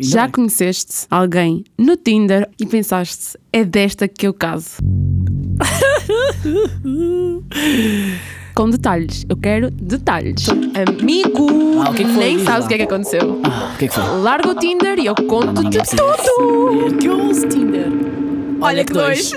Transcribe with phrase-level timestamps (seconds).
[0.00, 0.30] Ainda Já bem.
[0.32, 4.76] conheceste alguém no Tinder e pensaste, é desta que eu caso?
[8.54, 10.46] Com detalhes, eu quero detalhes.
[10.48, 11.46] Amigo,
[11.82, 12.64] Ah, que é que nem Diz sabes lá.
[12.64, 13.40] o que é que aconteceu.
[13.44, 14.04] Ah, o que é que foi?
[14.20, 16.96] Larga o Tinder e eu conto-te Ninguém precisa tudo.
[16.98, 17.86] que eu uso Tinder.
[18.60, 19.32] Olha que dois.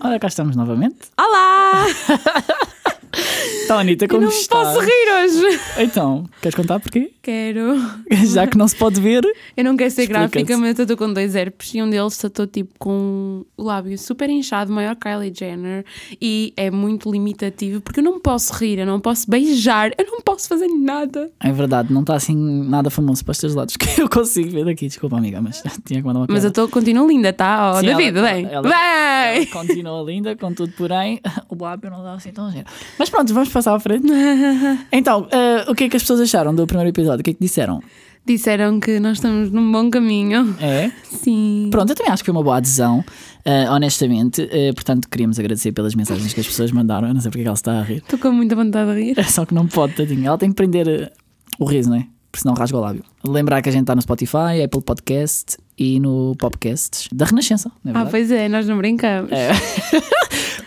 [0.00, 0.96] Olha, cá estamos novamente.
[1.18, 1.84] Olá!
[3.66, 4.56] Então, Anitta, Eu como não está?
[4.62, 4.90] posso rir
[5.24, 5.60] hoje.
[5.78, 7.10] Então, queres contar porquê?
[7.20, 7.74] Quero.
[8.32, 9.24] Já que não se pode ver.
[9.56, 12.46] Eu não quero ser gráfica, mas eu estou com dois herpes e um deles estou
[12.46, 15.84] tipo com o lábio super inchado, maior Kylie Jenner,
[16.22, 20.20] e é muito limitativo porque eu não posso rir, eu não posso beijar, eu não
[20.20, 21.30] posso fazer nada.
[21.40, 24.64] É verdade, não está assim nada famoso para os teus lados que eu consigo ver
[24.64, 24.86] daqui.
[24.86, 26.62] Desculpa, amiga, mas tinha que mandar uma Mas eu piada.
[26.62, 27.72] estou, continuo linda, tá?
[27.76, 28.44] Oh, Sim, David, ela- vem!
[28.46, 29.36] ela- vem!
[29.42, 32.64] Ela continua linda, contudo, porém, o lábio não dá assim tão giro.
[32.98, 34.06] Mas pronto, vamos passar à frente.
[34.92, 37.20] Então, eh, o que é que as pessoas acharam do primeiro episódio?
[37.20, 37.82] O que é que disseram?
[38.26, 40.54] Disseram que nós estamos num bom caminho.
[40.60, 40.90] É?
[41.04, 41.68] Sim.
[41.70, 43.02] Pronto, eu também acho que foi uma boa adesão,
[43.44, 44.46] eh, honestamente.
[44.50, 47.08] Eh, portanto, queríamos agradecer pelas mensagens que as pessoas mandaram.
[47.08, 47.98] Eu não sei porque é que ela está a rir.
[47.98, 49.24] Estou com muita vontade de rir.
[49.30, 50.28] Só que não pode, tadinha.
[50.28, 51.12] Ela tem que prender
[51.58, 52.06] o riso, não é?
[52.30, 53.04] Porque senão rasga o lábio.
[53.26, 57.90] Lembrar que a gente está no Spotify, Apple Podcast e no Podcasts da Renascença, é
[57.94, 59.30] Ah, pois é, nós não brincamos.
[59.32, 59.50] É.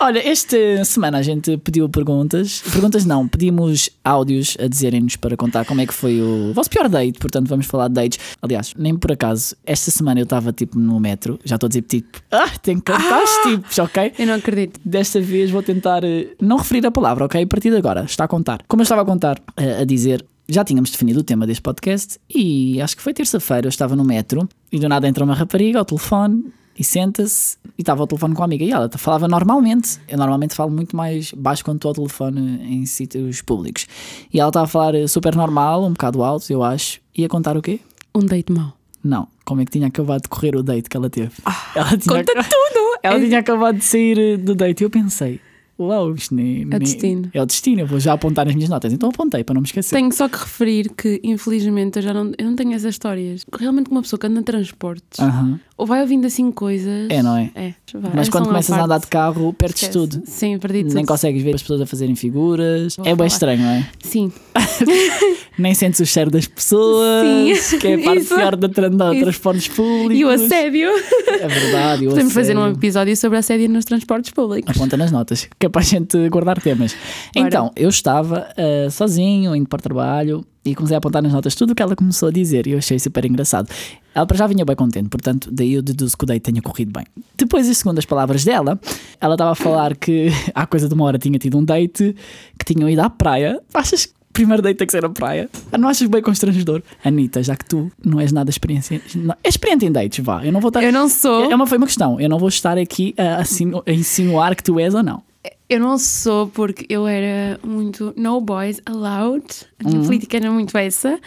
[0.02, 2.64] Olha, esta semana a gente pediu perguntas.
[2.72, 6.88] Perguntas não, pedimos áudios a dizerem-nos para contar como é que foi o vosso pior
[6.88, 7.20] date.
[7.20, 8.18] Portanto, vamos falar de dates.
[8.42, 11.38] Aliás, nem por acaso, esta semana eu estava tipo no metro.
[11.44, 14.14] Já estou a dizer tipo, ah, tenho que cantar os tipos, ok?
[14.18, 14.80] Eu não acredito.
[14.86, 17.44] Desta vez vou tentar eh, não referir a palavra, ok?
[17.44, 18.62] A partir de agora, está a contar.
[18.70, 22.18] Como eu estava a contar, eh, a dizer, já tínhamos definido o tema deste podcast
[22.34, 25.78] e acho que foi terça-feira, eu estava no metro e do nada entra uma rapariga
[25.78, 26.46] ao telefone
[26.78, 30.00] e senta-se e estava ao telefone com a amiga e ela falava normalmente.
[30.10, 33.88] Eu normalmente falo muito mais baixo quando estou ao telefone em sítios públicos.
[34.34, 37.56] E ela estava a falar super normal, um bocado alto, eu acho, e a contar
[37.56, 37.80] o quê?
[38.14, 38.74] Um date mau.
[39.02, 41.32] Não, como é que tinha acabado de correr o date que ela teve?
[41.74, 43.00] ela tinha, Conta tudo!
[43.02, 45.40] ela É- tinha acabado de sair eh, do date e eu pensei,
[45.80, 47.30] uau, isto nem, nem- destino.
[47.34, 48.92] É o destino, eu vou já apontar nas minhas notas.
[48.92, 49.96] Então apontei para não me esquecer.
[49.96, 53.46] Tenho só que referir que, infelizmente, eu já não, eu não tenho essas histórias.
[53.58, 55.62] Realmente, uma pessoa que anda em transportes Aham.
[55.80, 57.10] Ou vai ouvindo assim coisas.
[57.10, 57.50] É, não é?
[57.56, 57.74] É.
[57.94, 58.12] vai.
[58.14, 59.98] Mas É quando começas a andar de carro, perdes Esquece.
[59.98, 60.22] tudo.
[60.26, 60.94] Sim, perdi tudo.
[60.94, 62.98] Nem consegues ver as pessoas a fazerem figuras.
[62.98, 63.28] Vou é bem falar.
[63.28, 63.90] estranho, não é?
[64.04, 64.30] Sim.
[65.58, 67.80] Nem sentes o cheiro das pessoas, Sim.
[67.80, 69.22] que é a parte pior Isso.
[69.22, 70.18] transportes públicos.
[70.18, 70.90] E o assédio.
[71.28, 72.08] É verdade.
[72.08, 74.76] o Podemos fazer um episódio sobre assédio nos transportes públicos.
[74.76, 76.96] Aponta nas notas, que é para a gente guardar temas.
[77.34, 81.56] Então, eu estava ah, sozinho, indo para o trabalho e comecei a apontar nas notas
[81.56, 83.70] tudo o que ela começou a dizer e eu achei super engraçado.
[84.14, 86.92] Ela para já vinha bem contente, portanto, daí eu deduzo que o date tenha corrido
[86.92, 87.06] bem.
[87.38, 88.80] Depois, e segundo as palavras dela,
[89.22, 92.16] ela estava a falar que há coisa de uma hora tinha tido um date,
[92.58, 93.60] que tinham ido à praia.
[93.74, 95.50] Achas que o primeiro date tem que ser à praia?
[95.72, 96.82] Ah, Não achas bem constrangedor?
[97.04, 99.02] Anitta, já que tu não és nada experiência.
[99.16, 100.46] não- é experiente em dates, vá.
[100.46, 100.84] Eu não vou estar.
[100.84, 101.50] Eu não sou.
[101.52, 102.20] É uma, foi uma questão.
[102.20, 105.24] Eu não vou estar aqui a, a insinuar que tu és ou não.
[105.70, 109.46] Eu não sou porque eu era muito no boys allowed.
[109.80, 109.94] A Uhum.
[109.94, 111.20] minha política era muito essa.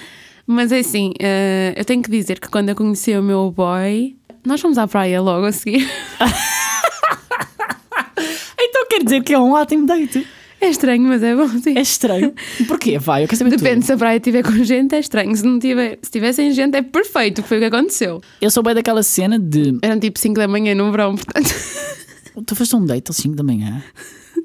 [0.47, 4.17] Mas é assim, eh, eu tenho que dizer que quando eu conheci o meu boy,
[4.45, 5.89] nós fomos à praia logo a seguir.
[8.65, 10.27] Então quer dizer que é um ótimo date.
[10.61, 11.77] É estranho, mas é bom, sim.
[11.77, 12.33] É estranho.
[12.69, 12.97] Porquê?
[12.99, 13.85] Vai, eu quero saber Depende, tudo.
[13.87, 15.35] se a praia estiver com gente, é estranho.
[15.37, 18.21] Se não tiver, se tiver sem gente, é perfeito, foi o que aconteceu.
[18.41, 19.77] Eu sou bem daquela cena de.
[19.83, 21.53] Eram tipo 5 da manhã no verão, portanto,
[22.47, 23.83] Tu foste um date às 5 da manhã?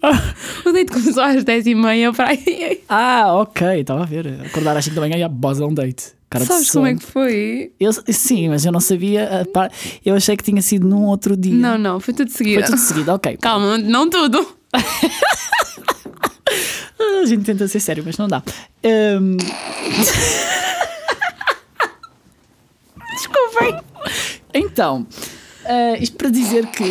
[0.65, 2.79] o date começou às 10 e meia, a praia.
[2.89, 4.39] Ah, ok, estava a ver.
[4.45, 6.15] Acordar às 5 da manhã e a bosa a um date.
[6.29, 7.71] Cara Sabes como é que foi?
[7.79, 9.47] Eu, sim, mas eu não sabia.
[9.53, 9.71] par-
[10.05, 11.53] Eu achei que tinha sido num outro dia.
[11.53, 12.65] Não, não, foi tudo Foi seguido.
[12.65, 13.37] tudo seguido, ok.
[13.41, 14.45] Calma, não tudo.
[17.21, 18.41] A gente tenta ser sério, mas não dá.
[18.83, 19.37] Hum,
[23.13, 23.79] Desculpem.
[24.53, 25.07] Então,
[25.65, 26.83] eh, isto para dizer que.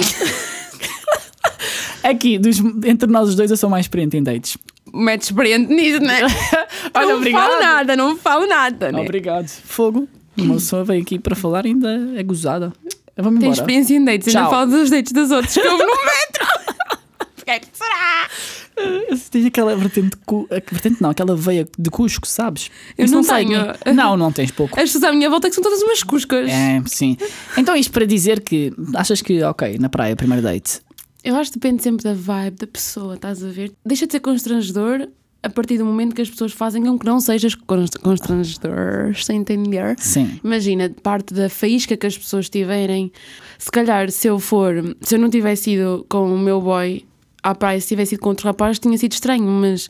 [2.11, 4.57] Aqui, dos- entre nós os dois, eu sou mais experiente em dates.
[4.95, 6.21] Mete experiente nisso, né?
[6.95, 7.49] Olha, não obrigado.
[7.51, 9.01] falo nada, não falo nada, né?
[9.03, 9.49] Obrigado.
[9.49, 10.09] Fogo.
[10.37, 12.73] Uma pessoa veio aqui para falar ainda é gozada.
[13.17, 13.61] Eu vou-me Tem embora.
[13.61, 14.51] experiência em dates, ainda Tchau.
[14.51, 16.47] falo dos dates dos outros que houve no metro.
[17.37, 18.29] Porquê que será?
[19.31, 20.47] Tem aquela vertente, cu...
[20.51, 22.71] a vertente não, aquela veia de cusco, sabes?
[22.99, 23.73] Eu Isso não sei tenho.
[23.87, 24.79] nem- Não, não tens pouco.
[24.79, 26.51] As pessoas à minha volta que são todas umas cuscas.
[26.51, 27.17] É, sim.
[27.57, 30.81] Então isto para dizer que achas que, ok, na praia, primeiro date.
[31.27, 33.73] Eu acho que depende sempre da vibe da pessoa, estás a ver?
[33.85, 35.09] Deixa de ser constrangedor
[35.43, 39.39] a partir do momento que as pessoas fazem com que não sejas const- constrangedor, sem
[39.39, 39.97] entender.
[39.99, 40.39] Sim.
[40.43, 43.11] Imagina, parte da faísca que as pessoas tiverem.
[43.59, 47.05] Se calhar, se eu for, se eu não tivesse ido com o meu boy
[47.43, 49.89] à praia, se tivesse ido com outro rapaz, tinha sido estranho, mas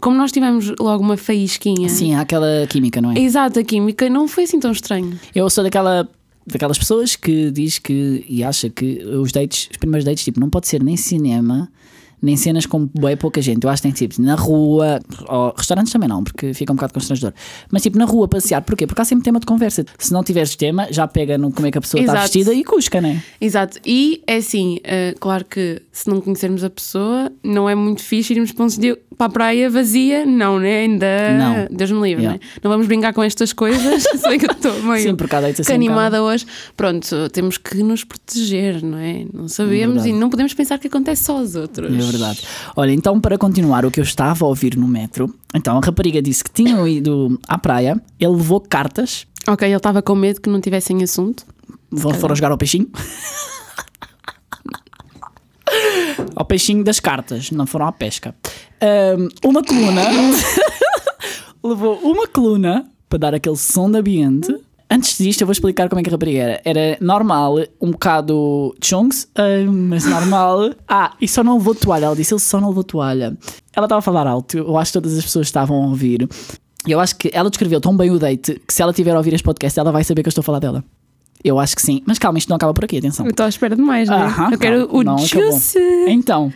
[0.00, 1.88] como nós tivemos logo uma faísquinha.
[1.88, 3.18] Sim, há aquela química, não é?
[3.18, 5.18] Exato, a química não foi assim tão estranho.
[5.34, 6.08] Eu sou daquela,
[6.46, 10.50] daquelas pessoas que diz que e acha que os dates, os primeiros dates, tipo, não
[10.50, 11.70] pode ser nem cinema,
[12.22, 13.64] nem cenas com bem pouca gente.
[13.64, 16.94] Eu acho que tem tipo, na rua, ou restaurantes também não, porque fica um bocado
[16.94, 17.32] constrangedor.
[17.70, 18.86] Mas tipo, na rua, passear, porquê?
[18.86, 19.84] Porque há sempre tema de conversa.
[19.98, 22.62] Se não tiveres tema, já pega no como é que a pessoa está vestida e
[22.64, 23.22] cusca, não é?
[23.40, 28.02] Exato, e é assim, eh, claro que se não conhecermos a pessoa, não é muito
[28.02, 30.80] fixe irmos para, um sítio- para a praia vazia, não, né?
[30.82, 31.06] Ainda.
[31.38, 31.76] Não.
[31.76, 32.38] Deus me livre, Yeah.
[32.38, 32.40] né?
[32.62, 35.02] Não vamos brincar com estas coisas, sei que eu estou meio.
[35.02, 35.72] Sim, porque há dates assim.
[35.72, 36.46] um animada hoje.
[36.76, 39.24] Pronto, temos que nos proteger, não é?
[39.32, 40.08] Não sabemos verdade.
[40.10, 41.92] e não podemos pensar que acontece só aos outros.
[41.92, 42.42] É verdade.
[42.76, 46.22] Olha, então para continuar o que eu estava a ouvir no metro, então a rapariga
[46.22, 50.48] disse que tinham ido à praia, ele levou cartas, Ok, ele estava com medo que
[50.48, 51.44] não tivessem assunto.
[51.90, 52.88] vão foram jogar ao peixinho.
[56.36, 58.34] ao peixinho das cartas, não foram à pesca.
[58.80, 60.02] Ahm, uma coluna
[61.62, 64.54] levou uma coluna para dar aquele som de ambiente.
[64.92, 66.60] Antes disto, eu vou explicar como é que a rapariga era.
[66.66, 70.74] Era normal, um bocado chunks, ah, mas normal.
[70.86, 72.04] Ah, e só não levou toalha.
[72.04, 73.34] Ela disse: ele só não levou toalha.
[73.74, 76.28] Ela estava a falar alto, eu acho que todas as pessoas estavam a ouvir.
[76.86, 79.16] E eu acho que ela descreveu tão bem o date que se ela tiver a
[79.16, 80.84] ouvir este podcast, ela vai saber que eu estou a falar dela.
[81.42, 82.02] Eu acho que sim.
[82.06, 83.24] Mas calma, isto não acaba por aqui, atenção.
[83.24, 84.22] Eu estou à espera de mais, não é?
[84.24, 85.52] Aham, eu quero calma, o não acabou.
[85.52, 85.78] juice.
[86.06, 86.52] Então,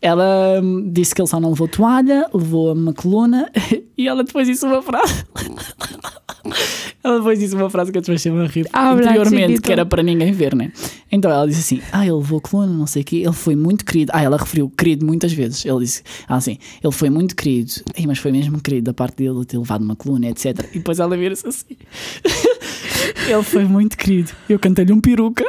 [0.00, 3.50] ela hum, disse que ele só não levou toalha, levou uma coluna
[3.96, 5.24] e ela depois disse uma frase.
[7.02, 9.62] ela depois disse uma frase que eu depois me a rir Habla, interiormente, chiquito.
[9.62, 10.72] que era para ninguém ver, né?
[11.10, 13.84] Então ela disse assim: Ah, ele levou coluna, não sei o quê, ele foi muito
[13.84, 14.12] querido.
[14.14, 15.64] Ah, ela referiu querido muitas vezes.
[15.64, 17.72] Ele disse: Ah, assim, ele foi muito querido.
[17.96, 20.68] Ei, mas foi mesmo querido da parte dele ter levado uma coluna, etc.
[20.72, 21.76] E depois ela vira-se assim:
[23.28, 24.30] Ele foi muito querido.
[24.48, 25.44] Eu cantei-lhe um peruca.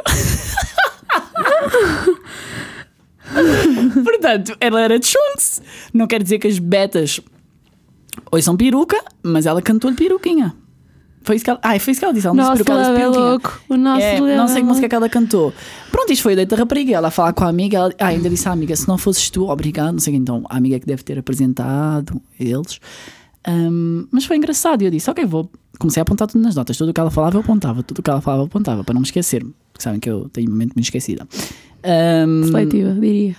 [4.04, 5.62] Portanto, ela era de chunks.
[5.92, 7.20] Não quer dizer que as betas
[8.30, 10.54] ouçam peruca, mas ela cantou-lhe peruquinha.
[11.22, 12.26] Foi isso que ela, ai, foi isso que ela disse.
[12.26, 13.60] Ela não disse ela é louco.
[13.68, 15.52] O nosso É, não sei é que música que ela cantou.
[15.92, 16.96] Pronto, isto foi da rapariga.
[16.96, 19.28] Ela a falar com a amiga, ela ah, ainda disse à amiga: se não fosses
[19.28, 19.92] tu, obrigado.
[19.92, 20.14] Não sei.
[20.14, 22.80] Então a amiga que deve ter apresentado eles.
[23.46, 24.80] Ahm, mas foi engraçado.
[24.82, 25.50] E eu disse: Ok, vou.
[25.78, 26.76] Comecei a apontar tudo nas notas.
[26.76, 27.82] Tudo o que ela falava, eu apontava.
[27.82, 28.82] Tudo o que ela falava, eu apontava.
[28.82, 29.44] Para não me esquecer.
[29.72, 31.28] Porque sabem que eu tenho uma mente muito esquecida.
[31.84, 33.36] Ahm, Seletiva, diria.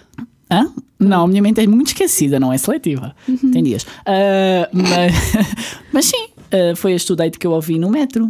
[0.50, 0.70] Hã?
[1.00, 3.16] Não, a minha mente é muito esquecida, não é seletiva.
[3.28, 3.52] Uhum.
[3.52, 3.86] Tem dias.
[4.06, 5.14] Ah, mas,
[5.92, 8.30] mas sim, ah, foi este o date que eu ouvi no metro.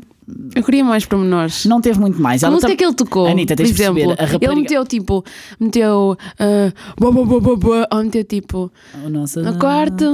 [0.56, 1.66] Eu queria mais pormenores.
[1.66, 2.42] Não teve muito mais.
[2.44, 4.52] A Ela música tam- que ele tocou, Anitta, tens por de perceber, exemplo, a rapariga-
[4.54, 5.26] ele meteu tipo,
[5.60, 8.72] meteu, ah, boa, boa, boa, boa, boa, ou meteu tipo,
[9.10, 10.06] nossa, no quarto,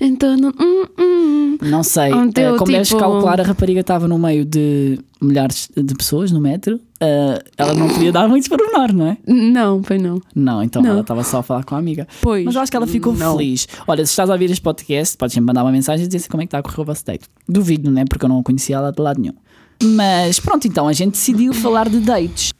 [0.00, 1.58] então, hum, hum.
[1.62, 2.10] Não sei.
[2.34, 6.30] Deu, Ah, como deves tipo- calcular, a rapariga estava no meio de milhares de pessoas
[6.30, 6.78] no metro.
[7.04, 9.18] Ah, ela não podia dar muitos pormenor, não é?
[9.26, 10.20] Não, foi não.
[10.34, 10.90] Não, então Não.
[10.90, 12.08] ela estava só a falar com a amiga.
[12.22, 12.44] Pois.
[12.44, 13.36] Mas eu acho que ela ficou não.
[13.36, 13.68] feliz.
[13.86, 16.42] Olha, se estás a ouvir este podcast, podes sempre mandar uma mensagem e dizer como
[16.42, 17.26] é que está a correr o vosso date.
[17.48, 18.04] Duvido, não é?
[18.04, 19.34] Porque eu não conhecia ela de lado nenhum.
[19.82, 22.52] Mas pronto, então a gente decidiu falar de dates.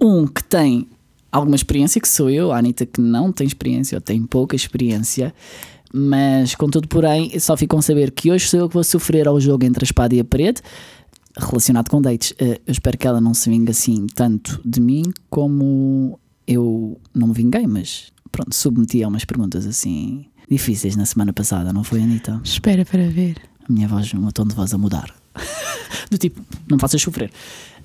[0.00, 0.88] Um que tem
[1.30, 5.34] alguma experiência, que sou eu, a Anitta que não tem experiência ou tem pouca experiência.
[5.92, 9.38] Mas, contudo, porém, só ficam a saber que hoje sou eu que vou sofrer ao
[9.38, 10.62] jogo entre a espada e a parede,
[11.36, 12.32] relacionado com dates.
[12.38, 17.28] Eh, Eu espero que ela não se vingue assim tanto de mim como eu não
[17.28, 22.02] me vinguei, mas pronto, submeti a umas perguntas assim difíceis na semana passada, não foi,
[22.02, 22.40] Anitta?
[22.44, 23.36] Espera para ver.
[23.68, 25.14] A minha voz, o meu tom de voz a mudar.
[26.10, 27.30] Do tipo, não faças sofrer.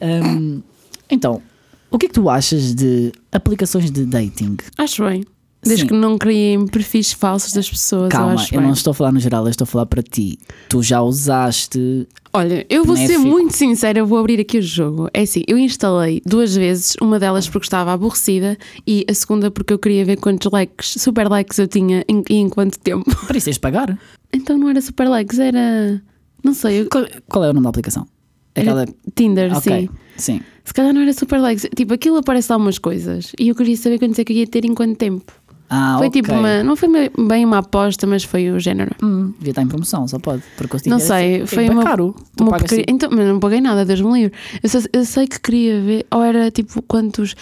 [0.02, 0.62] Hum,
[1.10, 1.42] então,
[1.90, 4.58] o que é que tu achas de aplicações de dating?
[4.78, 5.24] Acho bem.
[5.64, 5.88] Desde Sim.
[5.88, 8.68] que não criem perfis falsos das pessoas, eu Calma, eu bem.
[8.68, 10.38] não estou a falar no geral, eu estou a falar para ti.
[10.70, 12.08] Tu já usaste.
[12.32, 13.28] Olha, eu vou ser Benéfico.
[13.30, 15.10] muito sincera, eu vou abrir aqui o jogo.
[15.14, 19.74] É assim, eu instalei duas vezes, uma delas porque estava aborrecida e a segunda porque
[19.74, 23.04] eu queria ver quantos likes, super likes eu tinha em, e em quanto tempo.
[23.26, 23.98] Para isso tens de pagar.
[24.34, 26.02] Então não era super likes, era.
[26.44, 28.06] Não sei, eu- Qual, qual é o nome da aplicação?
[28.54, 28.86] Aquela.
[29.16, 29.90] Tinder, Ok, sim.
[30.18, 30.42] sim.
[30.66, 31.66] Se calhar não era super likes.
[31.76, 34.46] Tipo, aquilo aparece lá umas coisas e eu queria saber quantos é que eu ia
[34.46, 35.32] ter em quanto tempo.
[35.70, 36.22] Ah, foi ok.
[36.22, 36.64] tipo uma.
[36.64, 36.90] Não foi
[37.28, 38.92] bem uma aposta, mas foi o género.
[39.04, 40.42] Hum, devia estar em promoção, só pode.
[40.56, 42.16] Porque eu Não sei, é foi bem uma, caro.
[42.40, 44.38] Uma tipo- Então, mas não paguei nada, Deus me livre.
[44.64, 47.36] Eu, só- eu sei que queria ver, ou era tipo quantos.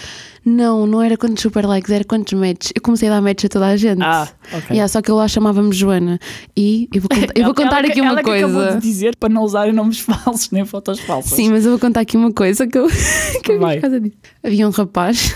[0.48, 2.72] Não, não era quantos super likes, era quantos matches.
[2.76, 4.02] Eu comecei a dar matches a toda a gente.
[4.04, 4.64] Ah, ok.
[4.70, 6.20] Yeah, só que eu lá chamava-me Joana.
[6.56, 8.76] E eu vou, contar- eu vou contar ela aqui uma ela que acabou coisa.
[8.80, 11.32] de dizer para não usarem nomes falsos nem fotos falsas.
[11.32, 12.88] Sim, mas eu vou contar aqui uma coisa que eu,
[13.44, 14.16] que eu vi por causa disso.
[14.44, 15.34] Havia um rapaz.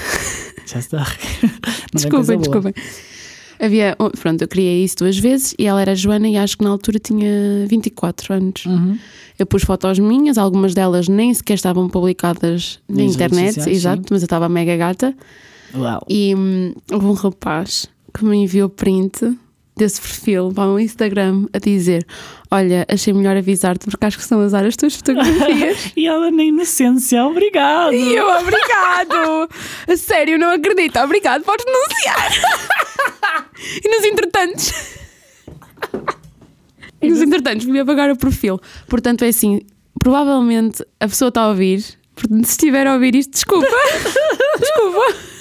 [0.72, 1.06] Já está.
[1.94, 2.74] Desculpem, desculpem.
[3.60, 6.64] Havia, oh, pronto, eu criei isso duas vezes e ela era Joana e acho que
[6.64, 8.66] na altura tinha 24 anos.
[8.66, 8.98] Uhum.
[9.38, 14.02] Eu pus fotos minhas, algumas delas nem sequer estavam publicadas na Nas internet, sociais, exato,
[14.04, 14.08] sim.
[14.12, 15.14] mas eu estava mega gata.
[15.76, 16.06] Uau.
[16.08, 19.38] E hum, houve um rapaz que me enviou print
[19.80, 22.06] desse perfil para o Instagram a dizer:
[22.52, 25.92] Olha, achei melhor avisar-te porque acho que estão a usar as tuas fotografias.
[25.96, 27.94] E ela na inocência, obrigado.
[27.94, 29.50] e eu, obrigado!
[29.88, 31.00] A sério, não acredito.
[31.00, 32.32] Obrigado, podes denunciar.
[33.84, 34.74] e nos entretantos.
[37.02, 38.60] E nos entretantos, me apagar o perfil.
[38.88, 39.62] Portanto, é assim:
[40.00, 41.84] provavelmente a pessoa está a ouvir.
[42.14, 43.68] Portanto, se estiver a ouvir isto, desculpa.
[44.60, 45.39] desculpa.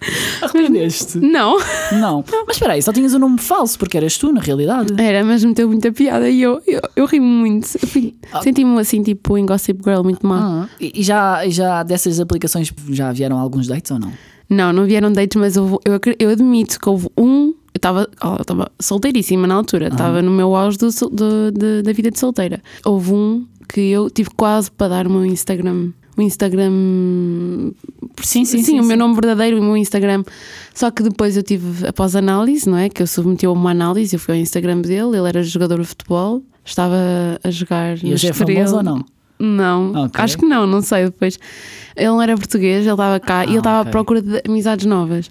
[0.42, 1.18] Arrependeste?
[1.18, 1.58] Não.
[1.92, 2.24] Não.
[2.46, 4.94] Mas espera aí, só tinhas o nome falso, porque eras tu, na realidade.
[5.00, 7.66] Era, mas meteu muita piada e eu, eu, eu ri muito.
[7.94, 8.42] Eu Ah.
[8.42, 10.40] Senti-me assim, tipo, em Gossip Girl, muito mal.
[10.40, 14.12] Ah, e e já, já dessas aplicações já vieram alguns dates ou não?
[14.48, 17.48] Não, não vieram dates, mas eu, acre- eu admito que houve um.
[17.74, 21.92] Eu estava oh, eu solteiríssima na altura, estava no meu auge do do- de- da
[21.92, 22.60] vida de solteira.
[22.84, 25.90] Houve um que eu tive quase para dar o meu Instagram.
[26.18, 26.72] O Instagram.
[28.22, 28.88] Sim, sim, Sim, sim, o sim.
[28.88, 30.24] meu nome verdadeiro e o meu Instagram.
[30.74, 32.88] Só que depois eu tive, após análise, não é?
[32.88, 35.86] Que eu submeti a uma análise, eu fui ao Instagram dele, ele era jogador de
[35.86, 36.96] futebol, estava
[37.42, 37.96] a jogar.
[38.04, 39.04] E hoje é famoso ou não?
[39.38, 40.20] Não, Ok.
[40.24, 41.38] acho que não, não sei depois.
[41.96, 43.88] Ele não era português, ele estava cá e Ah, ele estava ok.
[43.88, 45.30] à procura de amizades novas.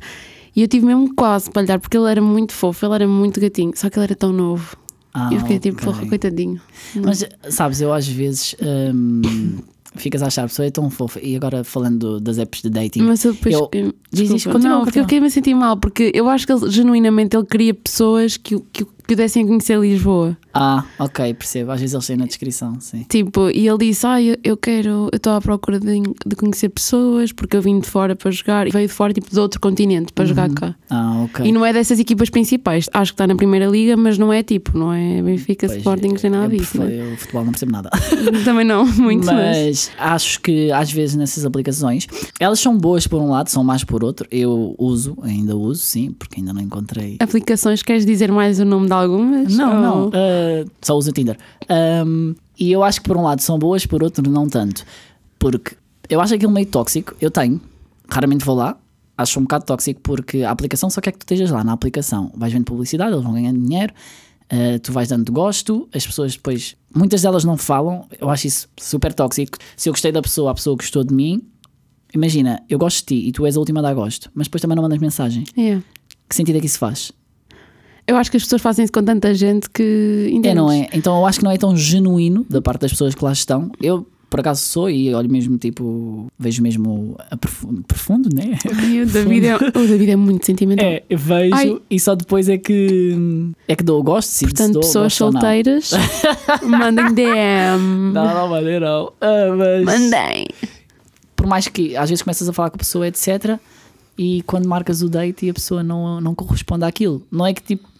[0.55, 3.07] E eu tive mesmo quase para lhe dar, porque ele era muito fofo, ele era
[3.07, 4.77] muito gatinho, só que ele era tão novo.
[5.13, 6.61] Ah, e eu fiquei tipo, porra, coitadinho.
[6.95, 8.55] Mas sabes, eu às vezes
[8.95, 9.21] hum,
[9.97, 11.19] ficas a achar a pessoa é tão fofa.
[11.21, 13.55] E agora falando das apps de dating, Mas eu depois.
[13.55, 13.69] Eu-
[14.11, 14.35] Diz desculpa.
[14.37, 15.05] isto, continua, não, porque eu continua.
[15.05, 18.83] fiquei-me a sentir mal, porque eu acho que ele, genuinamente ele queria pessoas que, que,
[18.83, 20.37] o- que dessem a conhecer Lisboa.
[20.53, 21.71] Ah, ok, percebo.
[21.71, 23.05] Às vezes eles têm na descrição, sim.
[23.09, 26.69] Tipo, e ele disse: Ah, eu, eu quero, eu estou à procura de, de conhecer
[26.69, 29.59] pessoas porque eu vim de fora para jogar e veio de fora, tipo, de outro
[29.59, 30.75] continente para jogar cá.
[30.89, 31.45] Ah, ok.
[31.45, 32.89] E não é dessas equipas principais.
[32.93, 36.15] Acho que está na primeira liga, mas não é tipo, não é Benfica, Pois, Sporting,
[36.21, 36.77] nem nada disso.
[36.79, 37.11] né?
[37.11, 37.89] eu futebol não percebo nada.
[38.43, 39.35] Também não, muito, mas.
[39.37, 42.07] mas acho que às vezes nessas aplicações
[42.39, 44.27] elas são boas por um lado, são más por outro.
[44.31, 47.17] Eu uso, ainda uso, sim, porque ainda não encontrei.
[47.19, 49.55] Aplicações, queres dizer mais o nome de algumas?
[49.55, 51.37] Não, Ou- não, ah, só uso o Tinder.
[51.69, 54.83] Ahm, e eu acho que por um lado são boas, por outro não tanto.
[55.39, 55.75] Porque
[56.09, 57.15] eu acho aquilo meio tóxico.
[57.21, 57.61] Eu tenho,
[58.09, 58.77] raramente vou lá.
[59.17, 62.31] Acho um bocado tóxico porque a aplicação só quer que tu estejas lá na aplicação.
[62.35, 63.93] Vais vendo publicidade, eles vão ganhando dinheiro,
[64.49, 66.75] ah, tu vais dando gosto, as pessoas depois.
[66.95, 68.05] Muitas delas não falam.
[68.19, 69.57] Eu acho isso super tóxico.
[69.75, 71.41] Se eu gostei da pessoa, a pessoa gostou de mim.
[72.13, 74.61] Imagina, eu gosto de ti e tu és a última a dar gosto, mas depois
[74.61, 75.43] também não mandas mensagem.
[75.57, 75.81] É.
[76.29, 77.11] Que sentido é que isso faz?
[78.07, 80.27] Eu acho que as pessoas fazem isso com tanta gente que.
[80.27, 80.55] É, entendes?
[80.55, 80.87] não é?
[80.93, 83.69] Então eu acho que não é tão genuíno da parte das pessoas que lá estão.
[83.81, 88.57] Eu, por acaso, sou e olho mesmo, tipo, vejo mesmo a profu- profundo, né?
[88.77, 90.85] Ai, o, David é, o David é muito sentimental.
[90.85, 91.77] É, vejo Ai.
[91.89, 93.13] e só depois é que
[93.67, 94.29] é que dou gosto.
[94.29, 95.91] Se Portanto, dou, pessoas solteiras,
[96.63, 98.13] mandem DM.
[98.13, 99.11] Não, não mandei não.
[99.19, 100.47] Ah, mas Mandem.
[101.35, 103.57] por mais que às vezes começas a falar com a pessoa, etc.
[104.17, 107.61] E quando marcas o date e a pessoa não, não corresponde àquilo, não é que
[107.61, 107.96] tipo.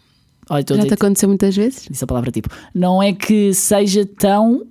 [0.49, 1.87] Olha, Já te aconteceu muitas vezes?
[1.89, 4.65] disse a palavra tipo, não é que seja tão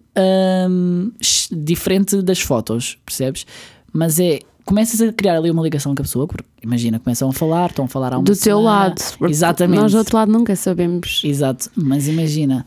[0.71, 1.13] hum,
[1.53, 3.47] diferente das fotos, percebes?
[3.93, 7.33] Mas é, começas a criar ali uma ligação com a pessoa, porque imagina, começam a
[7.33, 8.63] falar, estão a falar há uma Do teu semana.
[8.63, 9.03] lado.
[9.19, 9.81] porque Exatamente.
[9.81, 11.23] Nós do outro lado nunca sabemos.
[11.25, 12.65] Exato, mas imagina,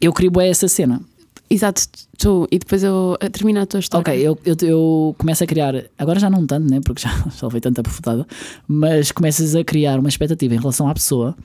[0.00, 1.00] eu crio essa cena.
[1.48, 1.82] Exato,
[2.16, 2.46] tu.
[2.50, 4.02] E depois eu a terminar a tua história.
[4.02, 6.80] Ok, eu, eu, eu começo a criar, agora já não tanto, né?
[6.80, 8.24] Porque já, já levei tanta aprofundada,
[8.68, 11.36] mas começas a criar uma expectativa em relação à pessoa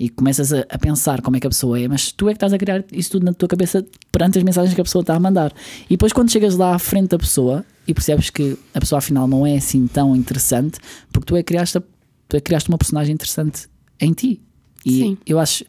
[0.00, 2.36] e começas a, a pensar como é que a pessoa é, mas tu é que
[2.38, 5.14] estás a criar isso tudo na tua cabeça perante as mensagens que a pessoa está
[5.14, 5.52] a mandar.
[5.84, 9.28] E depois, quando chegas lá à frente da pessoa e percebes que a pessoa afinal
[9.28, 10.78] não é assim tão interessante,
[11.12, 11.82] porque tu é que criaste, a-
[12.28, 13.68] tu é criaste uma personagem interessante
[14.00, 14.40] em ti.
[14.86, 15.18] E Sim.
[15.26, 15.64] eu acho.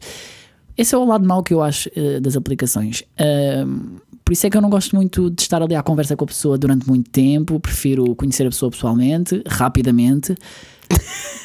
[0.78, 3.02] Esse é o lado mau que eu acho eh, das aplicações.
[3.20, 6.24] Ahm, por isso é que eu não gosto muito de estar ali à conversa com
[6.24, 7.60] a pessoa durante muito tempo.
[7.60, 10.34] Prefiro conhecer a pessoa pessoalmente, rapidamente.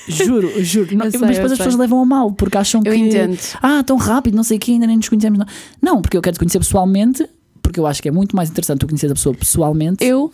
[0.08, 0.96] Juro, juro.
[0.96, 1.66] Não, sei, mas depois as sei.
[1.66, 3.00] pessoas levam a mal porque acham Eu que.
[3.00, 3.38] entendo.
[3.62, 5.40] Ah, tão rápido, não sei o que, ainda nem nos conhecemos.
[5.40, 5.46] Não.
[5.82, 7.28] não, porque eu quero te conhecer pessoalmente,
[7.62, 10.32] porque eu acho que é muito mais interessante tu conhecer a pessoa pessoalmente Eu,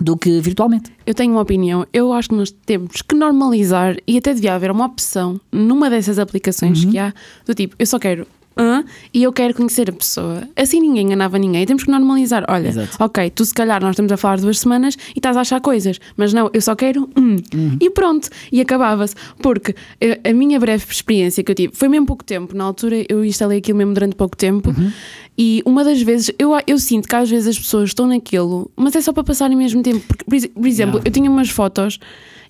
[0.00, 0.90] do que virtualmente.
[1.06, 1.86] eu tenho uma opinião.
[1.92, 6.18] Eu acho que nós temos que normalizar e até devia haver uma opção numa dessas
[6.18, 6.90] aplicações Uhum.
[6.90, 7.12] que há,
[7.46, 8.26] do tipo, eu só quero.
[9.12, 10.48] E eu quero conhecer a pessoa.
[10.56, 11.64] Assim ninguém enganava ninguém.
[11.66, 12.44] Temos que normalizar.
[12.48, 12.96] Olha, Exato.
[12.98, 16.00] ok, tu se calhar nós estamos a falar duas semanas e estás a achar coisas,
[16.16, 17.36] mas não, eu só quero um.
[17.54, 17.76] Uhum.
[17.80, 19.14] E pronto, e acabava-se.
[19.40, 22.56] Porque eh, a minha breve experiência que eu tive foi mesmo pouco tempo.
[22.56, 24.70] Na altura eu instalei aquilo mesmo durante pouco tempo.
[24.70, 24.92] Uhum.
[25.40, 28.96] E uma das vezes, eu, eu sinto que às vezes as pessoas estão naquilo, mas
[28.96, 30.00] é só para passarem ao mesmo tempo.
[30.08, 31.08] Porque, por, ex- por exemplo, Yeah.
[31.08, 31.98] eu tinha umas fotos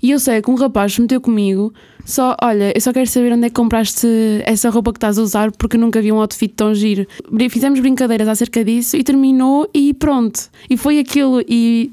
[0.02, 1.72] e eu sei que um rapaz se meteu comigo,
[2.06, 4.06] só, olha, eu só quero saber onde é que compraste
[4.46, 7.06] essa roupa que estás a usar porque nunca vi um outfit tão giro.
[7.50, 10.48] Fizemos brincadeiras acerca disso e terminou e pronto.
[10.70, 11.92] E foi aquilo e,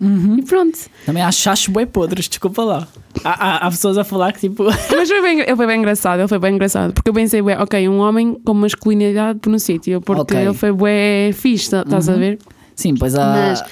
[0.00, 0.36] Uhum.
[0.38, 0.78] e pronto.
[1.04, 2.86] Também acho bem podres, desculpa lá.
[3.24, 4.64] Há, pessoas a falar que tipo.
[4.96, 6.92] Mas foi bem, ele foi bem engraçado, ele foi bem engraçado.
[6.92, 10.00] Porque eu pensei, ué, ok, um homem com masculinidade por no sítio.
[10.00, 10.36] Porque Ok.
[10.36, 10.42] Uhum.
[10.44, 12.38] ele foi bué fixe, tá- estás a ver?
[12.74, 13.24] Sim, pois há.
[13.26, 13.64] Mas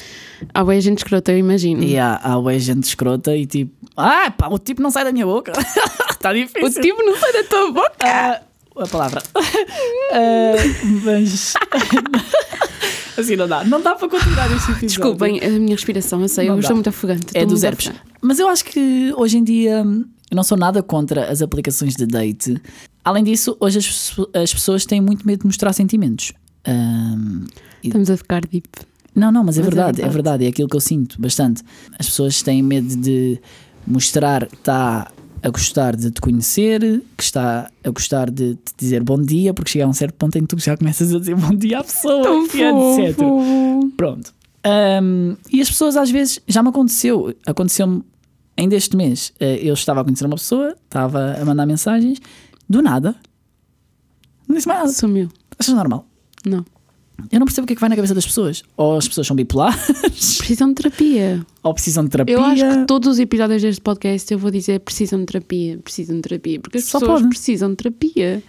[0.55, 1.83] há bué gente escrota, eu imagino.
[1.83, 3.73] E há, há bué gente escrota e tipo.
[3.97, 5.53] Ah, pá, o tipo não sai da minha boca.
[6.11, 6.83] Está O difícil.
[6.83, 7.91] tipo não sai da tua boca.
[8.03, 8.41] Ah,
[8.79, 9.23] a palavra.
[9.35, 10.53] Ah,
[11.05, 11.55] mas.
[13.17, 13.65] assim não dá.
[13.65, 14.87] Não dá para continuar este episódio.
[14.89, 16.61] Desculpem a minha respiração, eu sei, Não eu dá.
[16.61, 17.27] estou muito afogante.
[17.35, 17.91] É dos herpes.
[18.21, 19.85] Mas eu acho que hoje em dia
[20.31, 22.61] eu não sou nada contra as aplicações de date.
[23.05, 26.33] Além disso, hoje as, as pessoas têm muito medo de mostrar sentimentos.
[26.67, 27.45] Ahm,
[27.83, 28.69] Estamos a ficar deep.
[29.15, 30.13] não, não, mas é Mas é verdade, é verdade.
[30.15, 31.63] verdade, é aquilo que eu sinto bastante.
[31.99, 33.41] As pessoas têm medo de
[33.87, 35.09] mostrar que está
[35.43, 36.81] a gostar de te conhecer,
[37.17, 40.37] que está a gostar de te dizer bom dia, porque chega a um certo ponto
[40.37, 43.17] em que tu já começas a dizer bom dia à pessoa, Tão e etc.
[43.17, 43.93] fofo.
[43.97, 44.35] Pronto.
[44.65, 48.03] Ahm, e as pessoas às vezes, já me aconteceu, aconteceu-me
[48.57, 49.33] ainda este mês.
[49.39, 52.19] eh, eu estava a conhecer uma pessoa, estava a mandar mensagens,
[52.69, 53.15] do nada,
[54.49, 54.93] não disse mais nada.
[54.93, 55.29] Sumiu.
[55.59, 56.07] Achas normal?
[56.45, 56.65] Não.
[57.33, 58.63] Eu não percebo o que é que vai na cabeça das pessoas.
[58.77, 59.81] Ou as pessoas são bipolares,
[60.39, 61.45] Precisam de terapia.
[61.63, 62.35] ou precisam de terapia.
[62.35, 66.17] Eu acho que todos os episódios deste podcast eu vou dizer precisam de terapia, precisam
[66.17, 67.31] de terapia, porque as Só pessoas pode.
[67.31, 68.43] precisam de terapia.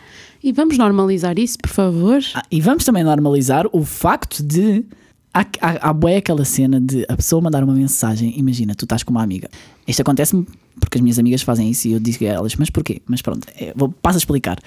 [0.44, 2.20] E vamos normalizar isso, por favor.
[2.36, 4.86] Ah, e vamos também normalizar o facto de.
[5.34, 8.34] Há, há, há bué aquela cena de a pessoa mandar uma mensagem.
[8.38, 9.50] Imagina, tu estás com uma amiga.
[9.88, 10.46] Isto acontece-me
[10.80, 13.02] porque as minhas amigas fazem isso e eu digo a elas, mas porquê?
[13.08, 14.60] Mas pronto, é, vou, passo a explicar.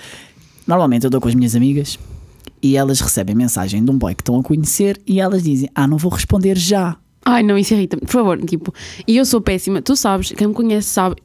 [0.67, 1.99] Normalmente eu dou com as minhas amigas
[2.63, 5.87] e elas recebem mensagem de um boy que estão a conhecer e elas dizem: Ah,
[5.87, 6.97] não vou responder já.
[7.25, 8.01] Ai, não, isso irrita-me.
[8.03, 8.73] Por favor, tipo,
[9.07, 9.81] e eu sou péssima.
[9.83, 11.17] Tu sabes, quem me conhece sabe.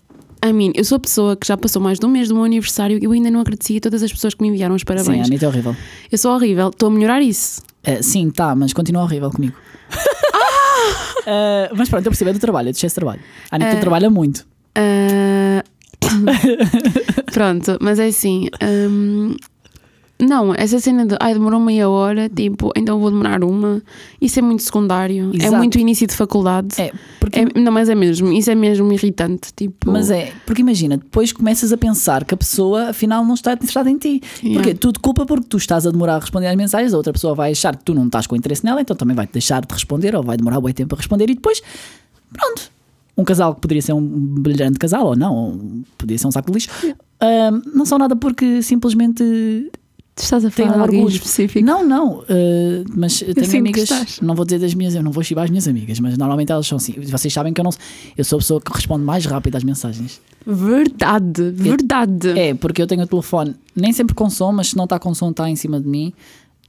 [0.41, 2.43] A mim, eu sou a pessoa que já passou mais de um mês do meu
[2.43, 4.83] aniversário e eu ainda não agradeci a todas as pessoas que me enviaram os Sim,
[4.83, 5.27] a parabéns.
[5.27, 5.75] Anitta é horrível.
[6.11, 7.63] eu sou horrível, estou a melhorar isso.
[7.83, 9.55] Ah, sim, tá, mas continua horrível comigo.
[11.27, 13.19] Ah, mas pronto, eu percebo, é do trabalho, é do excesso de trabalho.
[13.49, 13.79] A Anitta Ah.
[13.79, 14.45] trabalha muito.
[17.33, 18.47] Pronto, mas é assim.
[18.61, 19.35] hum,
[20.17, 23.81] Não, essa cena de ai demorou meia hora, tipo, então vou demorar uma,
[24.21, 25.29] isso é muito secundário.
[25.33, 25.57] É Exato.
[25.57, 26.79] muito início de faculdade.
[26.81, 29.49] É, porque É- não, mas é mesmo, isso é mesmo irritante.
[29.53, 33.51] Tipo, Mas é, porque imagina, depois começas a pensar que a pessoa afinal não está
[33.53, 34.21] interessada em ti.
[34.41, 34.53] Yeah.
[34.63, 37.11] Porque tu te culpa porque tu estás a demorar a responder às mensagens, a outra
[37.11, 39.65] pessoa vai achar que tu não estás com interesse nela, então também vai te deixar
[39.65, 41.61] de responder ou vai demorar bem tempo a responder e depois,
[42.31, 42.71] pronto.
[43.17, 45.59] Um casal que poderia ser um brilhante casal ou não, ou
[45.97, 46.69] poderia ser um saco de lixo,
[47.19, 49.71] ah, não são nada porque simplesmente
[50.23, 51.15] estás a falar de alguém orgulho.
[51.15, 51.65] específico.
[51.65, 53.89] Não, não, ah, mas eu tenho amigas,
[54.21, 56.65] não vou dizer das minhas, eu não vou chibar as minhas amigas, mas normalmente elas
[56.65, 56.93] são assim.
[56.93, 57.71] Vocês sabem que eu não
[58.17, 60.21] eu sou a pessoa que responde mais rápido às mensagens.
[60.45, 62.37] Verdade, verdade.
[62.37, 65.13] É, porque eu tenho o telefone nem sempre com som, mas se não está com
[65.13, 66.13] som, está em cima de mim.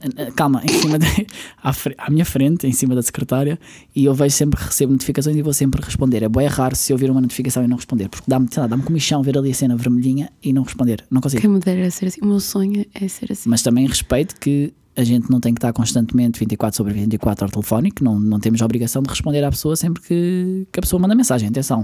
[0.01, 1.05] Eh, Calma, em cima de,
[1.63, 3.59] à, à minha frente, em cima da secretária,
[3.95, 6.23] e eu vejo sempre que recebo notificações e vou sempre responder.
[6.23, 8.67] É bem raro se eu vir uma notificação e não responder, porque dá-me sei lá,
[8.67, 11.03] dá-me comichão ver ali a cena vermelhinha e não responder.
[11.09, 11.41] Não consigo.
[11.41, 12.21] Quem me dera ser assim.
[12.21, 13.49] O meu sonho é ser assim.
[13.49, 17.51] Mas também respeito que a gente não tem que estar constantemente 24 sobre 24 ao
[17.51, 20.99] telefónico, não, não temos a obrigação de responder à pessoa sempre que, que a pessoa
[20.99, 21.47] manda mensagem.
[21.47, 21.81] Atenção.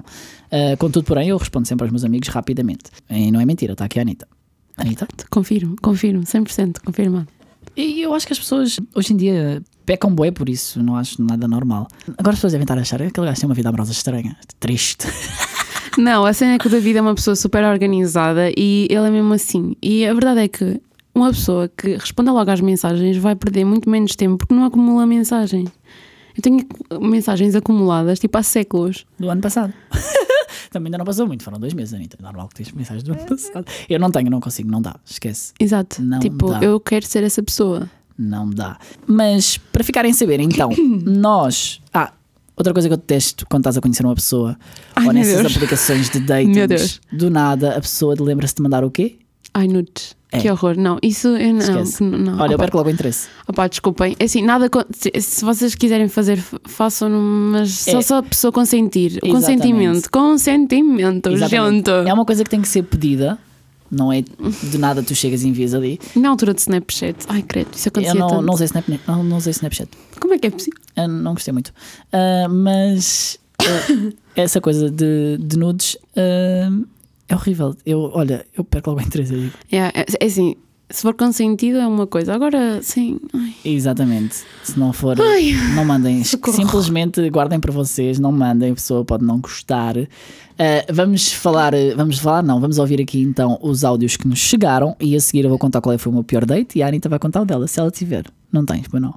[0.47, 2.85] Uh, contudo, porém, eu respondo sempre aos meus amigos rapidamente.
[3.07, 4.27] E não é mentira, está aqui a Anitta.
[4.75, 5.07] Anitta?
[5.29, 7.27] Confirmo, confirmo, 100% confirmado.
[7.75, 11.21] E eu acho que as pessoas hoje em dia pecam bué por isso, não acho
[11.21, 11.87] nada normal.
[12.17, 14.37] Agora as pessoas devem estar a achar que aquele gajo tem uma vida amorosa estranha,
[14.59, 15.07] triste.
[15.97, 19.11] Não, a cena é que o David é uma pessoa super organizada e ele é
[19.11, 19.75] mesmo assim.
[19.81, 20.81] E a verdade é que
[21.13, 25.05] uma pessoa que responda logo às mensagens vai perder muito menos tempo porque não acumula
[25.05, 25.69] mensagens.
[26.35, 26.65] Eu tenho
[27.01, 29.05] mensagens acumuladas tipo há séculos.
[29.19, 29.73] Do ano passado.
[30.71, 32.17] Também ainda não passou muito, foram dois meses, Anitta.
[32.19, 33.65] É normal que tens mensagens do ano passado.
[33.87, 35.53] Eu não tenho, não consigo, não dá, esquece.
[35.59, 36.01] Exato.
[36.01, 36.63] Não tipo, dá.
[36.63, 37.87] eu quero ser essa pessoa.
[38.17, 38.79] Não dá.
[39.05, 40.69] Mas para ficarem a saber, então,
[41.05, 41.79] nós.
[41.93, 42.13] Ah,
[42.55, 44.57] outra coisa que eu detesto quando estás a conhecer uma pessoa
[44.95, 45.55] Ai, ou nessas Deus.
[45.55, 46.53] aplicações de dating,
[47.11, 49.17] do nada a pessoa lembra-se de mandar o quê?
[49.53, 50.15] Ai, nudes.
[50.31, 50.39] É.
[50.39, 50.75] Que horror.
[50.75, 52.17] Não, isso eu não.
[52.17, 52.39] Não.
[52.41, 53.27] Olha, eu perco logo o interesse.
[53.47, 54.15] opa, desculpem.
[54.19, 54.67] É assim, nada.
[54.91, 58.01] Se, vocês quiserem fazer, façam, mas só É.
[58.01, 59.19] se a pessoa consentir.
[59.23, 59.31] Exatamente.
[59.31, 60.09] Consentimento.
[60.11, 61.91] Consentimento, Exatamente.
[61.91, 62.09] gente.
[62.09, 63.37] É uma coisa que tem que ser pedida,
[63.91, 65.99] não é de nada tu chegas e envias ali.
[66.15, 67.15] Na altura de Snapchat.
[67.29, 68.41] Ai, credo, isso acontecia Eu não, tanto.
[68.41, 69.89] não, usei Snap, não, não usei Snapchat.
[70.19, 70.79] Como é que é possível?
[70.95, 71.71] Eu não gostei muito.
[72.11, 76.71] Ah, mas ah, essa coisa de, de nudes ah,
[77.27, 77.75] é horrível.
[77.85, 79.51] Eu, olha, eu perco logo o interesse.
[79.71, 80.55] Yeah, é, é assim,
[80.89, 82.33] se for consentido é uma coisa.
[82.33, 83.19] Agora, sim.
[83.33, 83.53] Ai.
[83.65, 84.43] Exatamente.
[84.63, 85.53] Se não for, Ai.
[85.75, 86.21] não mandem.
[86.25, 86.55] Socorro.
[86.55, 89.95] Simplesmente guardem para vocês, não mandem, a pessoa pode não gostar.
[90.57, 94.37] Ah, vamos falar, eh, vamos falar, não, vamos ouvir aqui então os áudios que nos
[94.39, 96.83] chegaram e a seguir eu vou contar qual é foi o meu pior date e
[96.83, 98.25] a Anitta vai contar o dela, se ela tiver.
[98.51, 99.15] Não tens, pois não.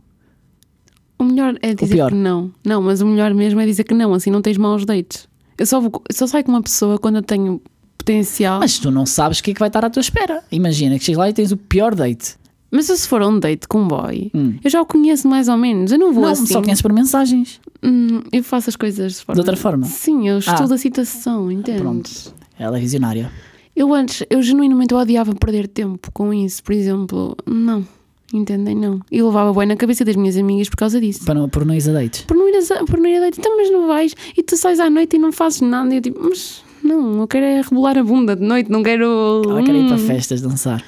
[1.18, 2.10] O melhor é dizer pior.
[2.10, 2.50] que não.
[2.64, 5.28] Não, mas o melhor mesmo é dizer que não, assim não tens maus dates.
[5.58, 7.60] Eu só, vou, eu só saio com uma pessoa quando eu tenho
[8.06, 8.60] potencial.
[8.60, 10.42] Mas, Mas tu não sabes o que é que vai estar à tua espera.
[10.52, 12.36] Imagina que chegas lá e tens o pior date.
[12.80, 14.54] se for um date com um boy, Hum.
[14.62, 15.92] eu já o conheço mais ou menos.
[15.92, 16.46] Eu não vou não, assim.
[16.46, 17.60] só conheces por mensagens.
[17.82, 19.34] Hum, eu faço as coisas de, forma...
[19.34, 19.86] De outra forma?
[19.86, 20.74] Sim, eu estudo Ah.
[20.74, 21.80] a situação, entende?
[21.80, 22.10] Pronto.
[22.58, 23.30] Ela é visionária.
[23.74, 27.36] Eu antes, eu genuinamente odiava perder tempo com isso, por exemplo.
[27.46, 27.86] Não,
[28.32, 28.74] entendem?
[28.74, 29.00] Não.
[29.10, 31.24] E levava bem na cabeça das minhas amigas por causa disso.
[31.26, 32.22] Para não, por não ir a dates.
[32.22, 34.56] Por não ir a, por não ir a date, então, mas não vais e tu
[34.56, 35.92] sais à noite e não fazes nada.
[35.92, 39.42] E eu tipo, mas não, eu quero é rebolar a bunda de noite, não quero.
[39.48, 40.82] Ela quer ir para Hum, festas dançar.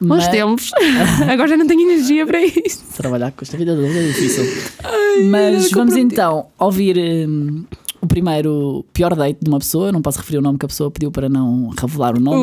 [0.00, 0.70] Bons Mas tempos.
[1.30, 2.84] Agora já não tenho energia para isso.
[2.96, 4.44] trabalhar com esta vida é difícil.
[4.44, 7.64] eu Mas não vamos então ouvir hum,
[8.06, 9.92] o primeiro pior date de uma pessoa.
[9.92, 12.36] Não posso referir o nome que a pessoa pediu para não revelar o nome.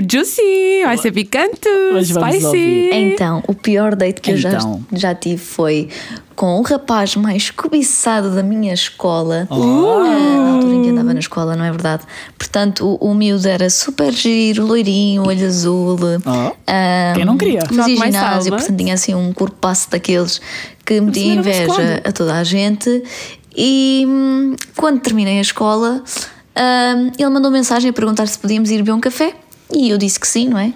[0.00, 0.82] Uh, juicy!
[0.84, 1.68] Vai ser picante!
[1.92, 2.46] Mas vamos Spicy!
[2.46, 2.94] ouvir.
[2.94, 4.82] Então, o pior date que eu já, Então.
[4.92, 5.88] já tive foi
[6.36, 9.46] com o rapaz mais cobiçado da minha escola.
[9.50, 9.54] Oh.
[9.56, 12.04] Ah, na altura em que andava na escola, não é verdade?
[12.38, 15.98] Portanto, o, o miúdo era super giro, loirinho, olho azul.
[16.24, 16.52] Oh.
[16.66, 17.62] ah, Quem não queria?
[17.66, 18.50] Fazia ginásio, salva.
[18.50, 20.40] portanto tinha assim um corpaço daqueles
[20.86, 23.02] que metia inveja a toda a gente.
[23.56, 26.02] E hum, quando terminei a escola,
[26.56, 29.34] hum, ele mandou mensagem a perguntar se podíamos ir beber um café.
[29.72, 30.72] E eu disse que sim, não é?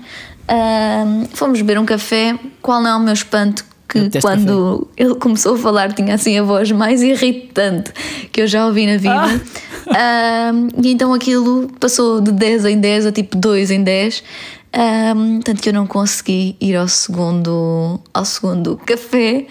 [0.51, 2.39] Hum, fomos beber um café.
[2.61, 3.65] Qual não é o meu espanto?
[3.89, 7.93] Que quando ele começou a falar tinha assim a voz mais irritante
[8.33, 9.43] que eu já ouvi na vida.
[10.55, 14.23] Hum, e então aquilo passou de 10 em 10 a tipo 2 em 10.
[14.75, 19.47] Hum, tanto que eu não consegui ir ao segundo, ao segundo café.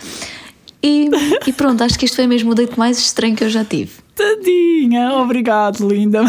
[0.84, 1.10] E,
[1.46, 3.92] e pronto, acho que isto foi mesmo o date mais estranho que eu já tive.
[4.16, 6.24] Tadinha, obrigado, linda.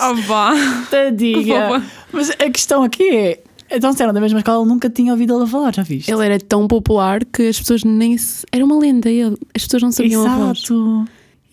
[0.00, 0.52] Oh, vá!
[0.90, 1.82] Tadinha.
[2.12, 3.42] Mas a questão aqui é.
[3.70, 6.10] Então, se era da mesma escola, nunca tinha ouvido ela falar, já viste?
[6.10, 8.46] Ele era tão popular que as pessoas nem se...
[8.52, 9.36] Era uma lenda ele.
[9.54, 10.58] As pessoas não sabiam a voz.
[10.58, 11.04] Exato.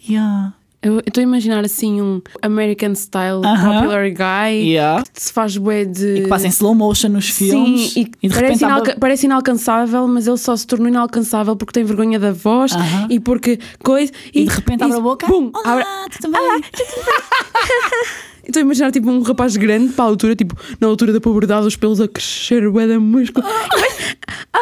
[0.07, 0.53] Yeah.
[0.83, 3.81] Eu estou a imaginar assim um American Style Aham.
[3.81, 5.03] popular guy Yeah.
[5.13, 6.21] que se faz bué de...
[6.23, 7.91] Que passa em slow motion nos filmes.
[7.93, 11.83] Sim, e, de parece, inalca- parece inalcançável, mas ele só se tornou inalcançável porque tem
[11.83, 13.07] vergonha da voz Aham.
[13.11, 14.11] e porque coisa.
[14.33, 15.27] E de repente abre a boca.
[15.27, 15.85] Bum, Olá, abre-
[16.19, 16.61] tudo bem?
[18.43, 21.67] Estou a imaginar tipo um rapaz grande para a altura, tipo, na altura da puberdade,
[21.67, 23.45] os pelos a crescer, bué da músculo.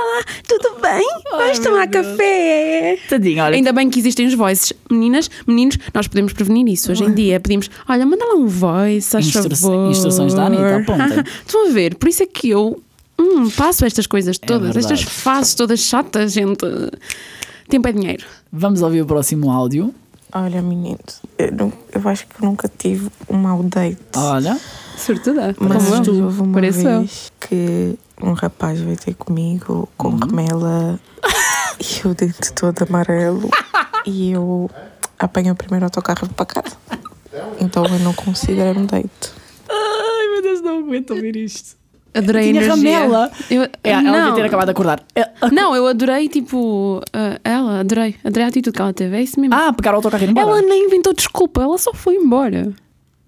[0.09, 1.07] Olá, tudo bem?
[1.37, 2.97] Vais tomar café?
[3.07, 3.55] Tadinha, olha.
[3.55, 4.73] Ainda bem que existem os voices.
[4.89, 6.91] Meninas, meninos, nós podemos prevenir isso.
[6.91, 9.91] Hoje em dia pedimos, olha, manda lá um voice, faz Instru- favor.
[9.91, 11.23] instruções da Anitta, apontem.
[11.45, 11.93] Estão a ver?
[11.95, 12.81] Por isso é que eu
[13.19, 14.93] hum, passo estas coisas todas, verdade.
[14.93, 16.65] estas fases todas chatas, gente.
[17.69, 18.25] Tempo é dinheiro.
[18.51, 19.93] Vamos ouvir o próximo áudio.
[20.33, 23.97] Olha, meninos, eu, não- eu acho que nunca tive um mau date.
[24.15, 24.59] Olha.
[24.97, 25.55] Sortuda.
[25.59, 26.23] mas como eu.
[26.25, 26.99] houve uma Pareço eu.
[26.99, 30.19] vez que um rapaz veio ter comigo com Uhum.
[30.19, 30.99] remela
[31.79, 33.49] e o dente todo amarelo
[34.05, 34.69] e eu
[35.17, 36.75] apanhei o primeiro autocarro para casa.
[37.59, 39.31] Então eu não considero um date.
[39.69, 41.77] Ai, meu Deus, não aguento ouvir isto.
[42.13, 42.99] Adorei a Tinha energia.
[42.99, 43.31] ramela.
[43.51, 45.03] Eu, É, ela não, devia ter acabado de acordar.
[45.15, 48.15] É- não, eu adorei, tipo, uh, ela, adorei.
[48.23, 49.15] Adorei a atitude que ela teve.
[49.15, 49.53] É isso mesmo.
[49.53, 50.47] Ah, pegar o autocarro e ir embora.
[50.47, 52.73] ela nem inventou desculpa, ela só foi embora.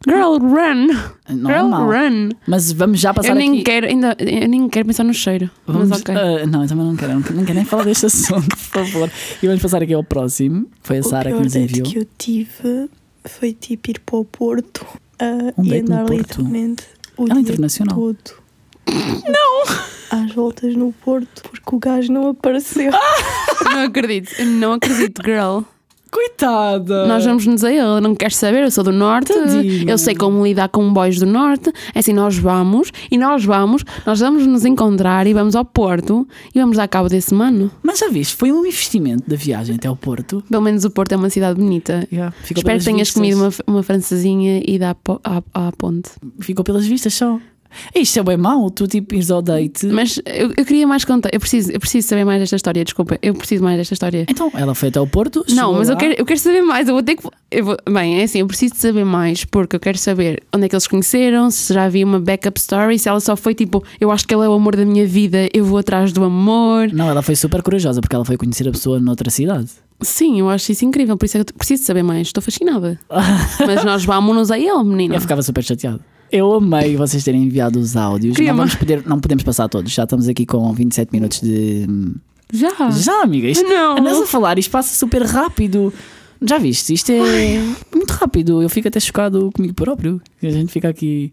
[0.08, 0.88] Girl, run!
[1.30, 2.30] Não é Girl, run!
[2.48, 3.64] Mas vamos já passar Eu nem aqui.
[3.64, 5.50] quero, ainda, eu nem quero pensar no cheiro.
[5.68, 6.16] Vamos, mas ok.
[6.16, 8.58] ah, não, eu também não quero, não quero, não quero nem falar deste assunto, por
[8.58, 9.12] favor.
[9.42, 10.68] E vamos passar aqui ao próximo.
[10.82, 11.86] Foi a Sara que nos enviou.
[11.88, 12.90] que eu tive
[13.26, 14.84] foi tipo ir para o Porto
[15.20, 16.18] ah, Um e andar Porto?
[16.18, 16.84] literalmente
[17.16, 17.96] o Ela é dia internacional.
[17.96, 18.42] todo.
[18.88, 20.20] Não!
[20.20, 22.92] Às voltas no Porto, porque o gajo não apareceu.
[23.64, 25.60] Não acredito, eu não acredito, girl.
[26.12, 27.08] Coitada!
[27.08, 28.64] Nós vamos-nos a ele, não queres saber?
[28.64, 29.90] Eu sou do Norte, Tadinha.
[29.90, 31.72] eu sei como lidar com boys do Norte.
[31.96, 36.28] É assim, nós vamos e nós vamos, nós vamos nos encontrar e vamos ao Porto
[36.54, 37.72] e vamos dar cabo desse mano.
[37.82, 40.44] Mas já viste, foi um investimento da viagem até ao Porto.
[40.50, 42.06] Pelo menos o Porto é uma cidade bonita.
[42.44, 43.14] Ficou Espero que tenhas vistas.
[43.14, 44.96] comido uma, uma francesinha e à,
[45.54, 46.10] à ponte.
[46.42, 47.40] Ficou pelas vistas só.
[47.96, 49.86] Isto é bem mau, tu tipo ires ao date.
[49.88, 53.18] Mas eu, eu queria mais contar, eu preciso, eu preciso saber mais desta história, desculpa,
[53.22, 54.26] eu preciso mais desta história.
[54.28, 55.44] Então, ela foi até ao Porto.
[55.50, 56.88] Não, mas eu quero, eu quero saber mais.
[56.88, 57.28] Eu vou ter que.
[57.50, 60.70] Eu vou, bem, é assim, eu preciso saber mais porque eu quero saber onde é
[60.70, 64.12] que eles conheceram, se já havia uma backup story, se ela só foi tipo, eu
[64.12, 66.90] acho que ele é o amor da minha vida, eu vou atrás do amor.
[66.94, 69.70] Não, ela foi super corajosa porque ela foi conhecer a pessoa noutra cidade.
[70.02, 72.28] Sim, eu acho isso incrível, por isso é que eu preciso saber mais.
[72.28, 73.00] Estou fascinada.
[73.66, 75.16] Mas nós vamos a ele, menina.
[75.16, 76.02] Eu ficava super chateado.
[76.32, 78.38] Eu amei vocês terem enviado os áudios.
[78.38, 79.92] Não, vamos poder, não podemos passar todos.
[79.92, 81.86] Já estamos aqui com 27 minutos de.
[82.54, 82.90] Já.
[82.92, 83.48] Já, amiga.
[83.48, 83.98] Isto, Não.
[83.98, 85.94] Andas a falar, isto passa super rápido.
[86.42, 86.94] Já viste?
[86.94, 87.60] Isto é
[87.94, 88.62] muito rápido.
[88.62, 90.22] Eu fico até chocado comigo próprio.
[90.42, 91.32] A gente fica aqui.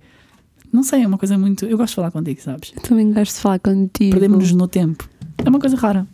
[0.72, 1.64] Não sei, é uma coisa muito.
[1.64, 2.72] Eu gosto de falar contigo, sabes?
[2.76, 4.10] Eu também gosto de falar contigo.
[4.10, 5.08] Perdemos-nos no tempo.
[5.44, 6.06] É uma coisa rara.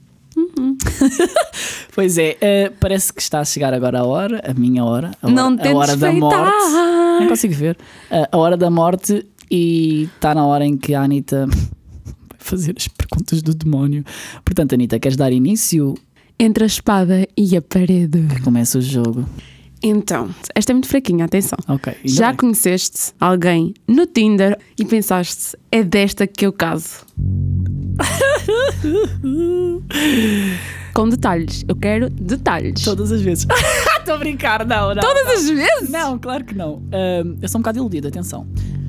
[0.58, 0.76] Hum,
[1.94, 5.26] Pois é, eh, parece que está a chegar agora a hora, a minha hora, a
[5.26, 6.52] hora, Não a hora da morte.
[7.20, 7.76] Não consigo ver.
[8.10, 12.74] Eh, a hora da morte e está na hora em que a Anitta vai fazer
[12.76, 14.04] as perguntas do demónio.
[14.44, 15.94] Portanto, Anitta, queres dar início?
[16.38, 18.26] Entre a espada e a parede.
[18.42, 19.24] Começa o jogo.
[19.86, 21.58] Então, esta é muito fraquinha, atenção.
[21.68, 21.94] Ok.
[22.06, 22.36] Já bem.
[22.38, 27.04] conheceste alguém no Tinder e pensaste, é desta que eu caso?
[30.94, 31.66] Com detalhes.
[31.68, 32.82] Eu quero detalhes.
[32.82, 33.46] Todas as vezes.
[33.98, 35.02] Estou a brincar, não, não.
[35.02, 35.90] Todas as vezes?
[35.90, 36.80] Não, claro que não.
[37.42, 38.46] Eu sou um bocado iludido, atenção.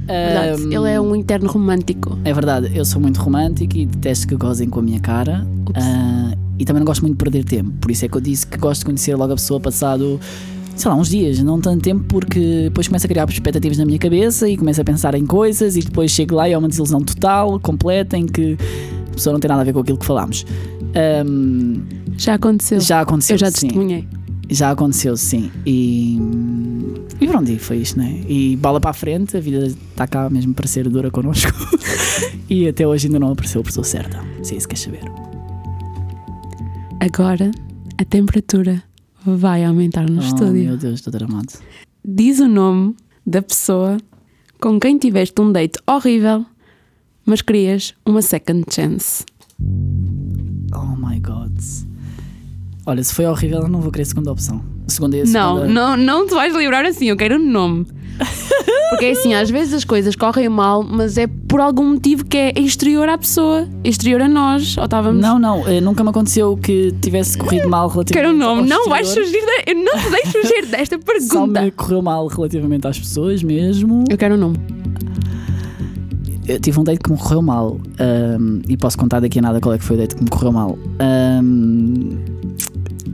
[0.07, 2.17] Verdade, Ele é um interno romântico.
[2.23, 5.45] É verdade, eu sou muito romântico e detesto que gozem com a minha cara.
[5.73, 7.69] Ah, e também não gosto muito de perder tempo.
[7.81, 10.17] Por isso é que eu disse que gosto de conhecer logo a pessoa passado,
[10.75, 13.99] sei lá, uns dias, não tanto tempo, porque depois começo a criar expectativas na minha
[13.99, 17.01] cabeça e começo a pensar em coisas e depois chego lá e é uma desilusão
[17.01, 18.57] total, completa, em que
[19.09, 20.45] a pessoa não tem nada a ver com aquilo que falámos.
[20.95, 21.81] Ahm,
[22.17, 22.79] Já aconteceu.
[22.79, 23.67] já aconteceu, eu já sim.
[23.67, 24.07] testemunhei.
[24.49, 25.49] Já aconteceu, sim.
[25.65, 26.19] E,
[27.19, 28.21] e pronto, e foi isto, né?
[28.27, 31.51] E bola para a frente, a vida está cá mesmo para ser dura connosco.
[32.49, 34.21] e até hoje ainda não apareceu a pessoa certa.
[34.43, 35.11] Se é isso que queres saber.
[36.99, 37.51] Agora
[37.97, 38.83] a temperatura
[39.25, 40.53] vai aumentar no oh, estúdio.
[40.65, 41.53] meu Deus, estou tramado.
[42.07, 43.97] Diz o nome da pessoa
[44.61, 46.45] com quem tiveste um date horrível,
[47.25, 49.23] mas querias uma second chance.
[50.73, 51.51] Oh my god.
[52.85, 54.63] Olha, se foi horrível, eu não vou querer a segunda opção.
[54.87, 55.73] Segunda e a Não, segunda.
[55.73, 57.87] não, não te vais livrar assim, eu quero um nome.
[58.89, 62.37] Porque é assim, às vezes as coisas correm mal, mas é por algum motivo que
[62.37, 64.77] é exterior à pessoa, exterior a nós.
[64.77, 65.21] Ou estávamos.
[65.21, 68.69] Não, não, eh, nunca me aconteceu que tivesse corrido mal relativamente Quero um nome.
[68.69, 69.31] Não vais surgir.
[69.31, 69.71] De...
[69.71, 71.61] Eu não te deixo fugir desta Só pergunta.
[71.61, 74.03] me correu mal relativamente às pessoas mesmo.
[74.09, 74.57] Eu quero um nome.
[76.47, 79.59] Eu tive um date que me correu mal ahm, e posso contar daqui a nada
[79.59, 80.77] qual é que foi o date que me correu mal.
[80.99, 82.34] Ahm,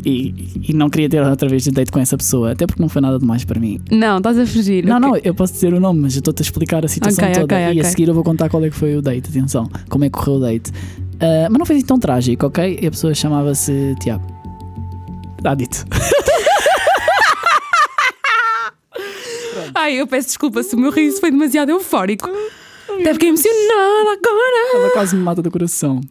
[0.06, 0.34] e,
[0.70, 3.02] e não queria ter outra vez de date com essa pessoa, até porque não foi
[3.02, 3.80] nada demais para mim.
[3.92, 4.86] Não, estás a fugir.
[4.86, 5.08] Não, ok.
[5.10, 7.56] não, eu posso dizer o nome, mas eu estou-te a explicar a situação Ok, toda.
[7.56, 10.04] ok, E a seguir eu vou contar qual é que foi o date, atenção, como
[10.06, 10.72] é que correu o date.
[11.20, 12.80] Ah, mas não foi assim tão trágico, ok?
[12.82, 14.26] E a pessoa chamava-se Tiago.
[15.42, 15.86] Dá dito.
[19.74, 22.30] Ai, eu peço desculpa se o meu riso foi demasiado eufórico.
[23.00, 24.76] Até fiquei emocionada agora.
[24.76, 26.02] Ela quase me mata do coração.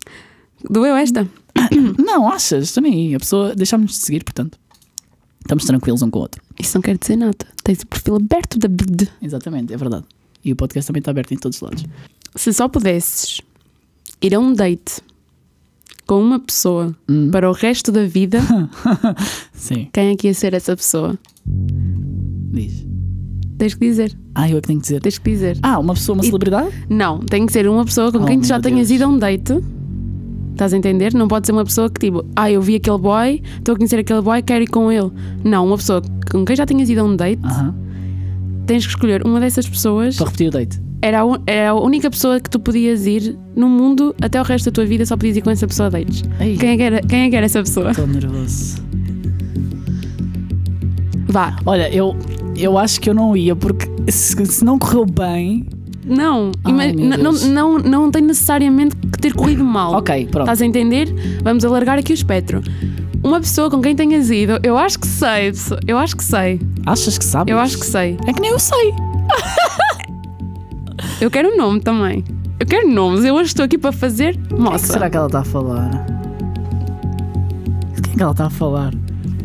[0.68, 1.26] Doeu esta?
[1.99, 2.73] Não, achas?
[2.73, 3.14] Também aí.
[3.14, 4.59] A pessoa deixámos de seguir, portanto.
[5.40, 6.42] Estamos tranquilos um com o outro.
[6.61, 7.35] Isso não quer dizer nada.
[7.64, 9.09] Tens o perfil aberto da BD.
[9.23, 10.05] Exatamente, é verdade.
[10.44, 11.85] E o podcast também está aberto em todos os lados.
[12.37, 13.40] Se só pudesses
[14.23, 15.01] ir a um date
[16.07, 17.31] com uma pessoa Hum.
[17.31, 18.40] para o resto da vida,
[19.53, 21.18] Sim, quem é que ia ser essa pessoa?
[22.53, 22.87] diz.
[23.59, 24.16] Tens que dizer.
[24.35, 25.01] Ah, eu é que tenho que dizer.
[25.01, 25.59] Tens que dizer.
[25.62, 26.70] Ah, uma pessoa, uma E- celebridade?
[26.88, 29.01] Não, tem que ser uma pessoa com Oh, quem tu já meu tenhas Deus.
[29.01, 29.53] ido a um date.
[30.52, 31.14] Estás a entender?
[31.14, 33.98] Não pode ser uma pessoa que tipo, ah, eu vi aquele boy, estou a conhecer
[33.98, 35.10] aquele boy, quero ir com ele.
[35.42, 37.74] Não, uma pessoa com quem já tenhas ido a um date, Aham.
[38.66, 40.16] tens que escolher uma dessas pessoas.
[40.16, 40.80] Para repetir o date.
[41.02, 44.66] Era a, era a única pessoa que tu podias ir no mundo até o resto
[44.66, 46.22] da tua vida, só podias ir com essa pessoa a dates.
[46.38, 47.90] Ei, Quem é que era, quem é que era essa pessoa?
[47.92, 48.82] estou nervoso.
[51.26, 51.56] Vá.
[51.64, 52.14] Olha, eu,
[52.56, 55.64] eu acho que eu não ia, porque se, se não correu bem.
[56.11, 59.94] Não, Ai, não, não, não tem necessariamente que ter corrido mal.
[59.94, 60.44] Ok, pronto.
[60.46, 61.09] Estás a entender?
[61.42, 62.62] Vamos alargar aqui o espectro.
[63.23, 65.53] Uma pessoa com quem tenhas ido, eu acho que sei,
[65.87, 67.53] eu acho que sei, Achas que sabes?
[67.53, 68.16] eu acho que sei.
[68.27, 68.92] É que nem eu sei.
[71.20, 72.25] Eu quero um nome também.
[72.59, 74.87] Eu quero nomes, eu hoje estou aqui para fazer O que moça.
[74.87, 76.07] será que ela está a falar?
[77.99, 78.92] O que é que ela está a falar?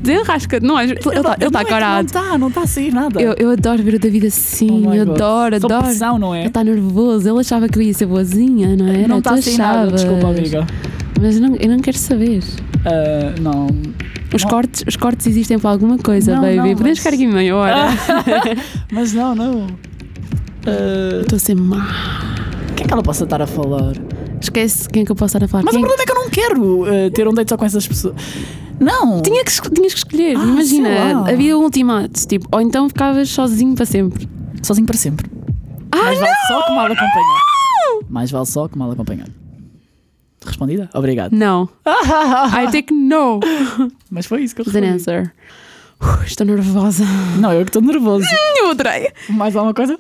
[0.05, 0.83] Desenrasca, não é?
[0.85, 1.95] Ele está ele Não tá corado.
[1.99, 3.21] Não está, não está a sair nada.
[3.21, 5.83] Eu, eu adoro ver o David assim, Oh eu adoro, adoro.
[5.83, 6.39] pressão, não é?
[6.39, 9.07] Ele está nervoso, ele achava que eu ia ser boazinha, não é?
[9.07, 10.65] Não está a sair nada, desculpa, amiga.
[11.21, 12.43] Mas eu não, eu não quero saber.
[12.85, 13.67] Ah, não.
[14.33, 14.49] Os, Não.
[14.49, 16.55] cortes, os cortes existem para alguma coisa, Não, baby.
[16.57, 17.85] não, Podemos mas- ficar aqui meia hora.
[18.91, 19.67] Mas não, não.
[20.67, 21.87] Ah, Estou a ser má.
[22.71, 23.93] o que é que ela possa estar a falar?
[24.41, 25.63] Esquece quem é que eu posso estar a falar.
[25.63, 27.57] Mas Quem o é problema é que eu não quero ah, ter um date só
[27.57, 28.15] com essas pessoas.
[28.79, 29.21] Não!
[29.21, 33.73] Tinha que, tinhas que escolher, Ah, imagina, havia um ultimato, tipo, ou então ficavas sozinho
[33.75, 34.27] para sempre.
[34.61, 35.29] Sozinho para sempre.
[35.91, 38.05] Ah, Mais vale só que mal acompanhado.
[38.09, 39.31] Mais vale só que mal acompanhado.
[40.45, 40.89] Respondida?
[40.93, 41.31] Obrigado.
[41.33, 41.67] Não.
[41.87, 43.39] I take no
[44.11, 44.85] Mas foi isso que eu respondi.
[44.87, 45.33] answer.
[46.01, 47.03] Uh, estou nervosa.
[47.39, 48.27] Não, eu que estou nervoso.
[48.59, 49.11] Eu adorei.
[49.29, 49.97] Mais alguma coisa?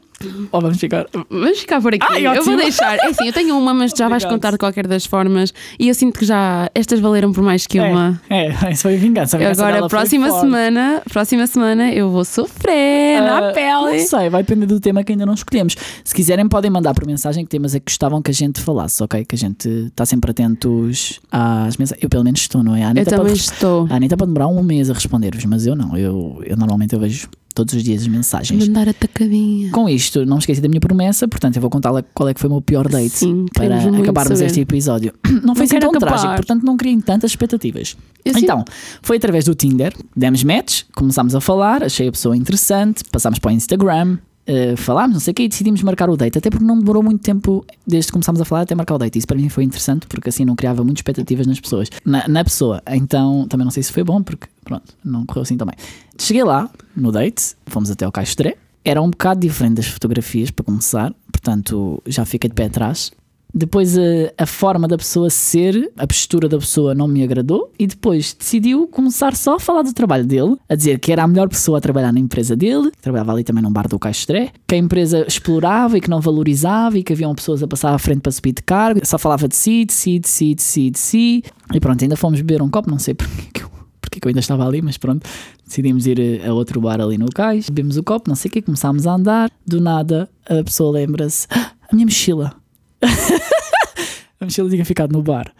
[0.51, 1.05] Ou vamos ficar.
[1.29, 2.23] Vamos ficar por aqui.
[2.23, 2.97] Eu vou deixar.
[2.99, 5.53] É assim, eu tenho uma, mas já vais contar de qualquer das formas.
[5.79, 8.19] E eu sinto que já estas valeram por mais que uma.
[8.29, 9.35] É, é, isso foi vingança.
[9.35, 13.99] a vingança Agora, próxima semana, próxima semana eu vou sofrer na Ah, pele.
[13.99, 15.75] Não sei, vai depender do tema que ainda não escolhemos.
[16.03, 19.03] Se quiserem, podem mandar por mensagem que temas é que gostavam que a gente falasse,
[19.03, 19.25] ok?
[19.25, 22.03] Que a gente está sempre atentos às mensagens.
[22.03, 22.79] Eu, pelo menos, estou, não é?
[22.83, 23.87] A Eu Anitta, também pode, estou.
[23.89, 25.95] a Anitta pode demorar um mês a responder-vos, mas eu não.
[25.97, 28.67] Eu, eu normalmente eu vejo todos os dias as mensagens.
[28.67, 29.71] Mandar atacadinha.
[29.71, 32.39] Com isto, não me esqueci da minha promessa, portanto, eu vou contar qual é que
[32.39, 34.45] foi o meu pior date Sim, para acabarmos saber.
[34.45, 35.13] este episódio.
[35.43, 36.07] Não foi assim tão acabar.
[36.07, 37.95] trágico, portanto, não criem tantas expectativas.
[38.23, 38.41] Eu sim.
[38.41, 38.63] Então,
[39.01, 43.49] foi através do Tinder, demos match, começámos a falar, achei a pessoa interessante, passámos para
[43.49, 46.63] o Instagram, eh, falámos, não sei o quê, e decidimos marcar o date, até porque
[46.63, 49.17] não demorou muito tempo desde que começámos a falar até marcar o date.
[49.17, 52.43] Isso para mim foi interessante, porque assim não criava muitas expectativas nas pessoas, na, na
[52.43, 52.81] pessoa.
[52.91, 55.75] Então, também não sei se foi bom, porque pronto, não correu assim também.
[56.19, 60.63] Cheguei lá, no date, fomos até ao Caixotré, era um bocado diferente das fotografias, para
[60.63, 63.11] começar, portanto já fiquei de pé atrás.
[63.57, 64.01] Depois a,
[64.37, 68.85] a forma da pessoa ser, a postura da pessoa não me agradou e depois decidiu
[68.85, 71.81] começar só a falar do trabalho dele, a dizer que era a melhor pessoa a
[71.81, 75.25] trabalhar na empresa dele, que trabalhava ali também num bar do Caixotré, que a empresa
[75.25, 78.51] explorava e que não valorizava e que haviam pessoas a passar à frente para subir
[78.51, 81.43] de cargo, só falava de si, de si, de si, de si, de si.
[81.73, 83.69] E pronto, ainda fomos beber um copo, não sei porque que eu,
[84.01, 85.25] porque que eu ainda estava ali, mas pronto,
[85.65, 88.51] decidimos ir eh, a outro bar ali no cais, bebemos o copo, não sei o
[88.51, 92.53] quê, começámos a andar, do nada a pessoa lembra-se, "Ah, a minha mochila.
[94.41, 95.51] a mochila tinha ficado no bar.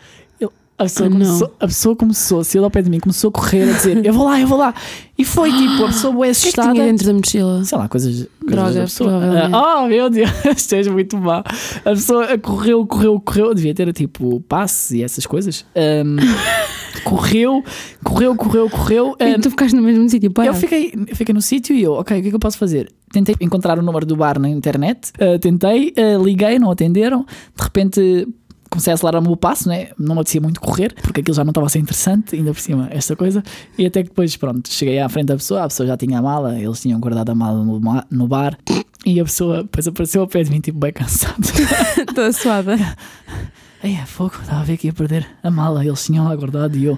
[0.78, 1.17] A, pessoa não.
[1.19, 4.12] começou, a pessoa começou, saiu ao pé de mim, começou a correr, a dizer: Eu
[4.12, 4.74] vou lá, eu vou lá.
[5.17, 6.74] E foi tipo, a pessoa boa O que é que assustada.
[6.74, 7.63] tinha dentro da mochila?
[7.63, 8.28] Sei lá, coisas.
[8.41, 9.50] coisas Droga, da pessoa.
[9.54, 11.39] Ah, oh meu Deus, esteja muito má.
[11.86, 13.54] A pessoa correu, correu, correu.
[13.54, 15.65] Devia ter tipo passe e essas coisas.
[15.74, 16.17] Ahm,
[17.03, 17.63] correu,
[18.03, 19.15] correu, correu, correu.
[19.19, 22.17] E ahm, tu ficaste no mesmo sítio, eu fiquei, fiquei no sítio e eu, ok,
[22.17, 22.91] o que é que eu posso fazer?
[23.12, 27.25] Tentei encontrar o número do bar na internet, ah, tentei, ah, liguei, não atenderam.
[27.55, 28.27] De repente
[28.75, 29.89] comecei a acelerar o meu passo, né?
[29.97, 32.60] não me apetecia muito correr, porque aquilo já não estava a ser interessante, ainda por
[32.60, 33.41] cima, esta coisa.
[33.77, 36.21] E até que depois, pronto, cheguei à frente da pessoa, a pessoa já tinha a
[36.21, 38.58] mala, eles tinham guardado a mala no, bar.
[39.05, 41.41] E a pessoa depois apareceu ao pé de mim, tipo, bem cansado.
[41.97, 42.75] Estou suada.
[43.86, 46.76] Ei, é fogo, estava a ver que ia perder a mala, eles tinham lá guardado
[46.76, 46.98] e eu.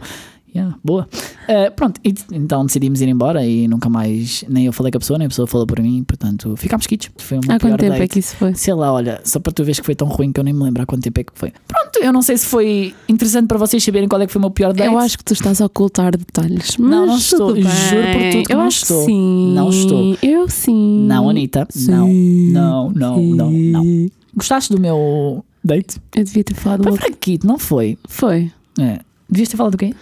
[0.56, 1.08] Yeah, boa.
[1.48, 4.46] Eh, pronto, e, então decidimos ir embora e nunca mais.
[4.48, 7.12] Nem eu falei com a pessoa, nem a pessoa falou por mim, portanto ficámos quites.
[7.18, 8.12] Foi uma Há quanto tempo é date.
[8.14, 8.54] que isso foi?
[8.56, 10.64] Sei lá, olha, só para tu veres que foi tão ruim que eu nem me
[10.64, 11.52] lembro há quanto tempo é que foi.
[11.68, 14.44] Pronto, eu não sei se foi interessante para vocês saberem qual é que foi o
[14.44, 14.88] meu pior date.
[14.88, 16.78] Eu acho que tu estás a ocultar detalhes.
[16.78, 17.48] Não, mas não estou.
[17.50, 18.32] tudo Juro por bem.
[18.32, 19.06] tudo que eu não acho estou.
[19.06, 19.54] Sim.
[19.54, 20.18] Não estou.
[20.24, 21.06] Eu sim.
[21.06, 22.52] Não, Anitta, não, Sim.
[22.52, 23.84] não, não, não, não.
[23.84, 24.10] Sim.
[24.34, 25.98] Gostaste do meu date?
[26.16, 27.98] Eu devia ter falado Foi fraquito, não foi?
[28.08, 28.52] Foi.
[28.80, 29.00] É.
[29.30, 29.94] Devias ter falado do quê?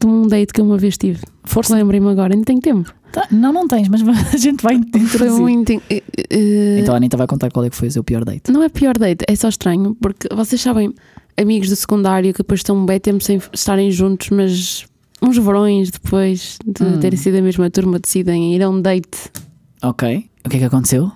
[0.00, 1.20] De um date que eu uma vez tive.
[1.44, 1.74] Força.
[1.74, 2.92] Lembrei-me agora, ainda tenho tempo.
[3.12, 4.02] Tá, não, não tens, mas
[4.34, 5.40] a gente vai Foi introduzir.
[5.40, 5.70] muito.
[5.88, 8.50] eh, Então a Anitta vai contar qual é que foi o seu pior date.
[8.50, 10.92] Não é pior date, é só estranho, porque vocês sabem,
[11.36, 14.84] amigos do secundário que depois estão bem tempo sem estarem juntos, mas
[15.22, 16.98] uns verões depois de Hum.
[16.98, 19.30] terem sido a mesma turma decidem ir a um date.
[19.82, 20.28] Ok.
[20.44, 21.10] O que é que aconteceu?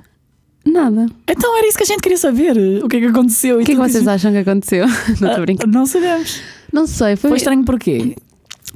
[0.73, 1.07] Nada.
[1.29, 2.57] Então era isso que a gente queria saber.
[2.85, 3.57] O que é que aconteceu?
[3.61, 4.87] O que é que vocês acham que aconteceu?
[5.21, 5.67] Não estou a brincar.
[5.67, 6.41] Não sabemos.
[6.73, 8.17] Não sei, foi, Foi estranho porquê?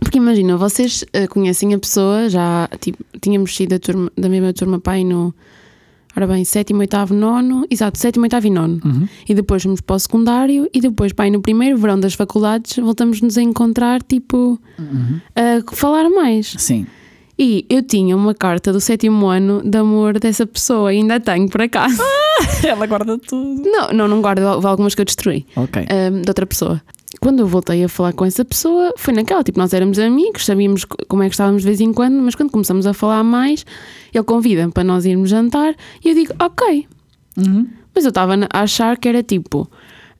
[0.00, 4.52] porque imagina, vocês eh, conhecem a pessoa, já tipo, tínhamos sido a turma- da mesma
[4.52, 5.34] turma pai no.
[6.16, 8.80] Ora bem, sétimo, oitavo, nono, exato, sétimo, oitavo e nono.
[8.84, 9.08] Uhum.
[9.28, 13.38] E depois fomos para o secundário e depois, pai, no primeiro verão das faculdades, voltamos-nos
[13.38, 15.20] a encontrar, tipo, Uhum.
[15.36, 16.54] a falar mais.
[16.58, 16.86] Sim.
[17.38, 21.62] E eu tinha uma carta do sétimo ano de amor dessa pessoa, ainda tenho por
[21.62, 22.02] acaso.
[22.66, 23.62] Ela guarda tudo.
[23.68, 25.82] Não, não, não guardo algumas que eu destruí, Ok.
[25.90, 26.80] ahm, de outra pessoa.
[27.20, 30.84] Quando eu voltei a falar com essa pessoa, foi naquela, tipo, nós éramos amigos, sabíamos
[30.84, 33.64] co- como é que estávamos de vez em quando, mas quando começamos a falar mais,
[34.12, 36.86] ele convida-me para nós irmos jantar e eu digo, ok.
[37.36, 37.66] Uhum.
[37.94, 39.70] Mas eu estava a achar que era tipo,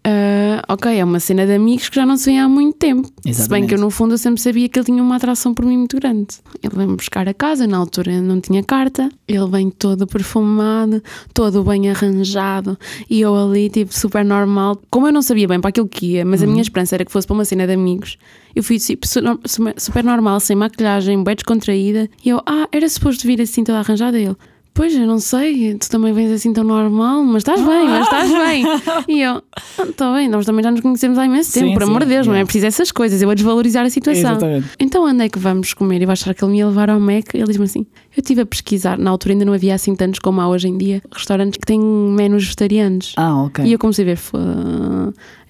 [0.05, 3.07] ah, ok, é uma cena de amigos que já não se vêem há muito tempo.
[3.09, 3.69] Se bem Exatamente.
[3.69, 5.97] que eu, no fundo, eu sempre sabia que ele tinha uma atração por mim muito
[5.97, 6.27] grande.
[6.62, 11.62] Ele vem-me buscar a casa, na altura não tinha carta, ele vem todo perfumado, todo
[11.62, 12.77] bem arranjado,
[13.09, 14.81] e eu ali, tipo, super normal.
[14.91, 17.12] Como eu não sabia bem para aquilo que ia, mas a minha esperança era que
[17.12, 18.17] fosse para uma cena de amigos,
[18.55, 22.88] eu fui tipo, su- su- super normal, sem maquilhagem, bem descontraída, e eu, ah, era
[22.88, 24.37] suposto vir assim toda arranjada ele.
[24.75, 28.31] Pois, eu não sei, tu também vens assim tão normal, mas estás bem, mas estás
[28.31, 28.65] bem.
[29.07, 29.43] E eu,
[29.87, 32.27] está bem, nós também já nos conhecemos há imenso tempo, Sim, por amor de Deus,
[32.27, 34.31] não é preciso essas coisas, eu vou desvalorizar a situação.
[34.33, 34.69] Exatamente.
[34.81, 36.01] Então onde é que vamos comer?
[36.01, 37.35] Eu vou achar que ele me ia levar ao Mac.
[37.35, 37.81] Ele diz-me assim:
[38.17, 40.79] Eu estive a pesquisar, na altura ainda não havia assim tantos como há hoje em
[40.79, 43.13] dia, restaurantes que têm menus vegetarianos.
[43.19, 43.65] Ah, ok.
[43.67, 44.39] E eu comecei a ver, "Fô,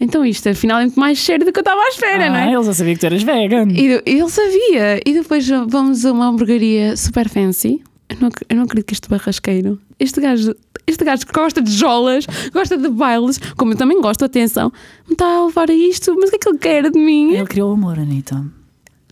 [0.01, 2.51] então isto afinal é muito mais cheiro do que eu estava à espera, não ah,
[2.51, 2.55] é?
[2.55, 3.68] ele já sabia que tu eras vegan.
[3.70, 5.01] E ele sabia.
[5.07, 7.83] E depois vamos a uma hamburgueria super fancy.
[8.13, 10.55] Eu não, eu não acredito que este barrasqueiro, este gajo
[10.87, 14.73] este gajo que gosta de jolas, gosta de bailes, como eu também gosto, atenção,
[15.07, 17.35] me está a levar a isto, mas o que é que ele quer de mim?
[17.35, 18.45] Ele criou o amor, Anitta.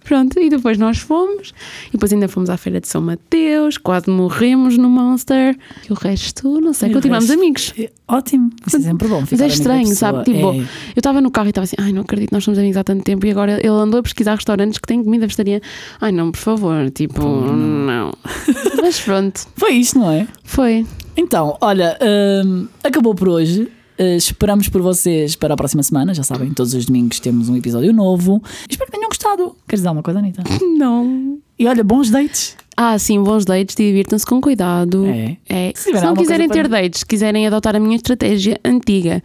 [0.05, 1.53] Pronto, e depois nós fomos,
[1.89, 5.57] e depois ainda fomos à Feira de São Mateus, quase morremos no Monster,
[5.89, 7.73] e o resto, não sei, E continuamos resto- amigos.
[7.79, 9.23] É Ótimo, isso é sempre bom.
[9.31, 10.25] Mas é estranho, sabe?
[10.25, 10.57] Tipo, É.
[10.59, 10.65] eu
[10.97, 13.25] estava no carro e estava assim, ai, não acredito, nós somos amigos há tanto tempo
[13.25, 15.63] e agora ele andou a pesquisar restaurantes que têm comida vegetariana.
[16.01, 17.23] Ai, não, por favor, tipo,
[17.53, 18.13] não.
[18.83, 20.27] Mas pronto, Foi isto, não é?
[20.43, 20.85] foi.
[21.17, 21.97] Então, olha,
[22.45, 23.69] hum, acabou por hoje.
[24.01, 26.15] Uh, esperamos por vocês para a próxima semana.
[26.15, 28.43] Já sabem, todos os domingos temos um episódio novo.
[28.69, 29.55] Espero que tenham gostado.
[29.69, 30.43] Queres dizer alguma coisa, Anitta?
[30.79, 31.39] Não.
[31.59, 32.57] E olha, bons dates.
[32.77, 35.05] Ah, sim, bons dates, divirtam-se com cuidado.
[35.07, 35.37] É.
[35.47, 35.73] É.
[35.77, 39.23] Se Se, não quiserem ter para- dates, quiserem adotar a minha estratégia antiga,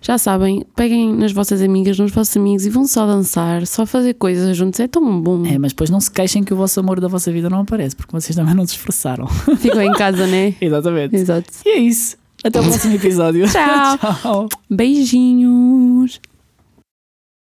[0.00, 4.14] já sabem, peguem nas vossas amigas, nos vossos amigos e vão só dançar, só fazer
[4.14, 4.78] coisas juntos.
[4.78, 5.44] É tão bom.
[5.46, 7.96] É, mas depois não se queixem que o vosso amor da vossa vida não aparece,
[7.96, 9.26] porque vocês também não se esforçaram.
[9.58, 10.54] Ficam em casa, né?
[10.62, 11.16] Exatamente.
[11.16, 11.48] Exato.
[11.66, 12.16] E é isso.
[12.44, 13.46] Até o próximo episódio.
[13.50, 13.98] Tchau.
[14.22, 14.48] Tchau.
[14.68, 16.20] Beijinhos.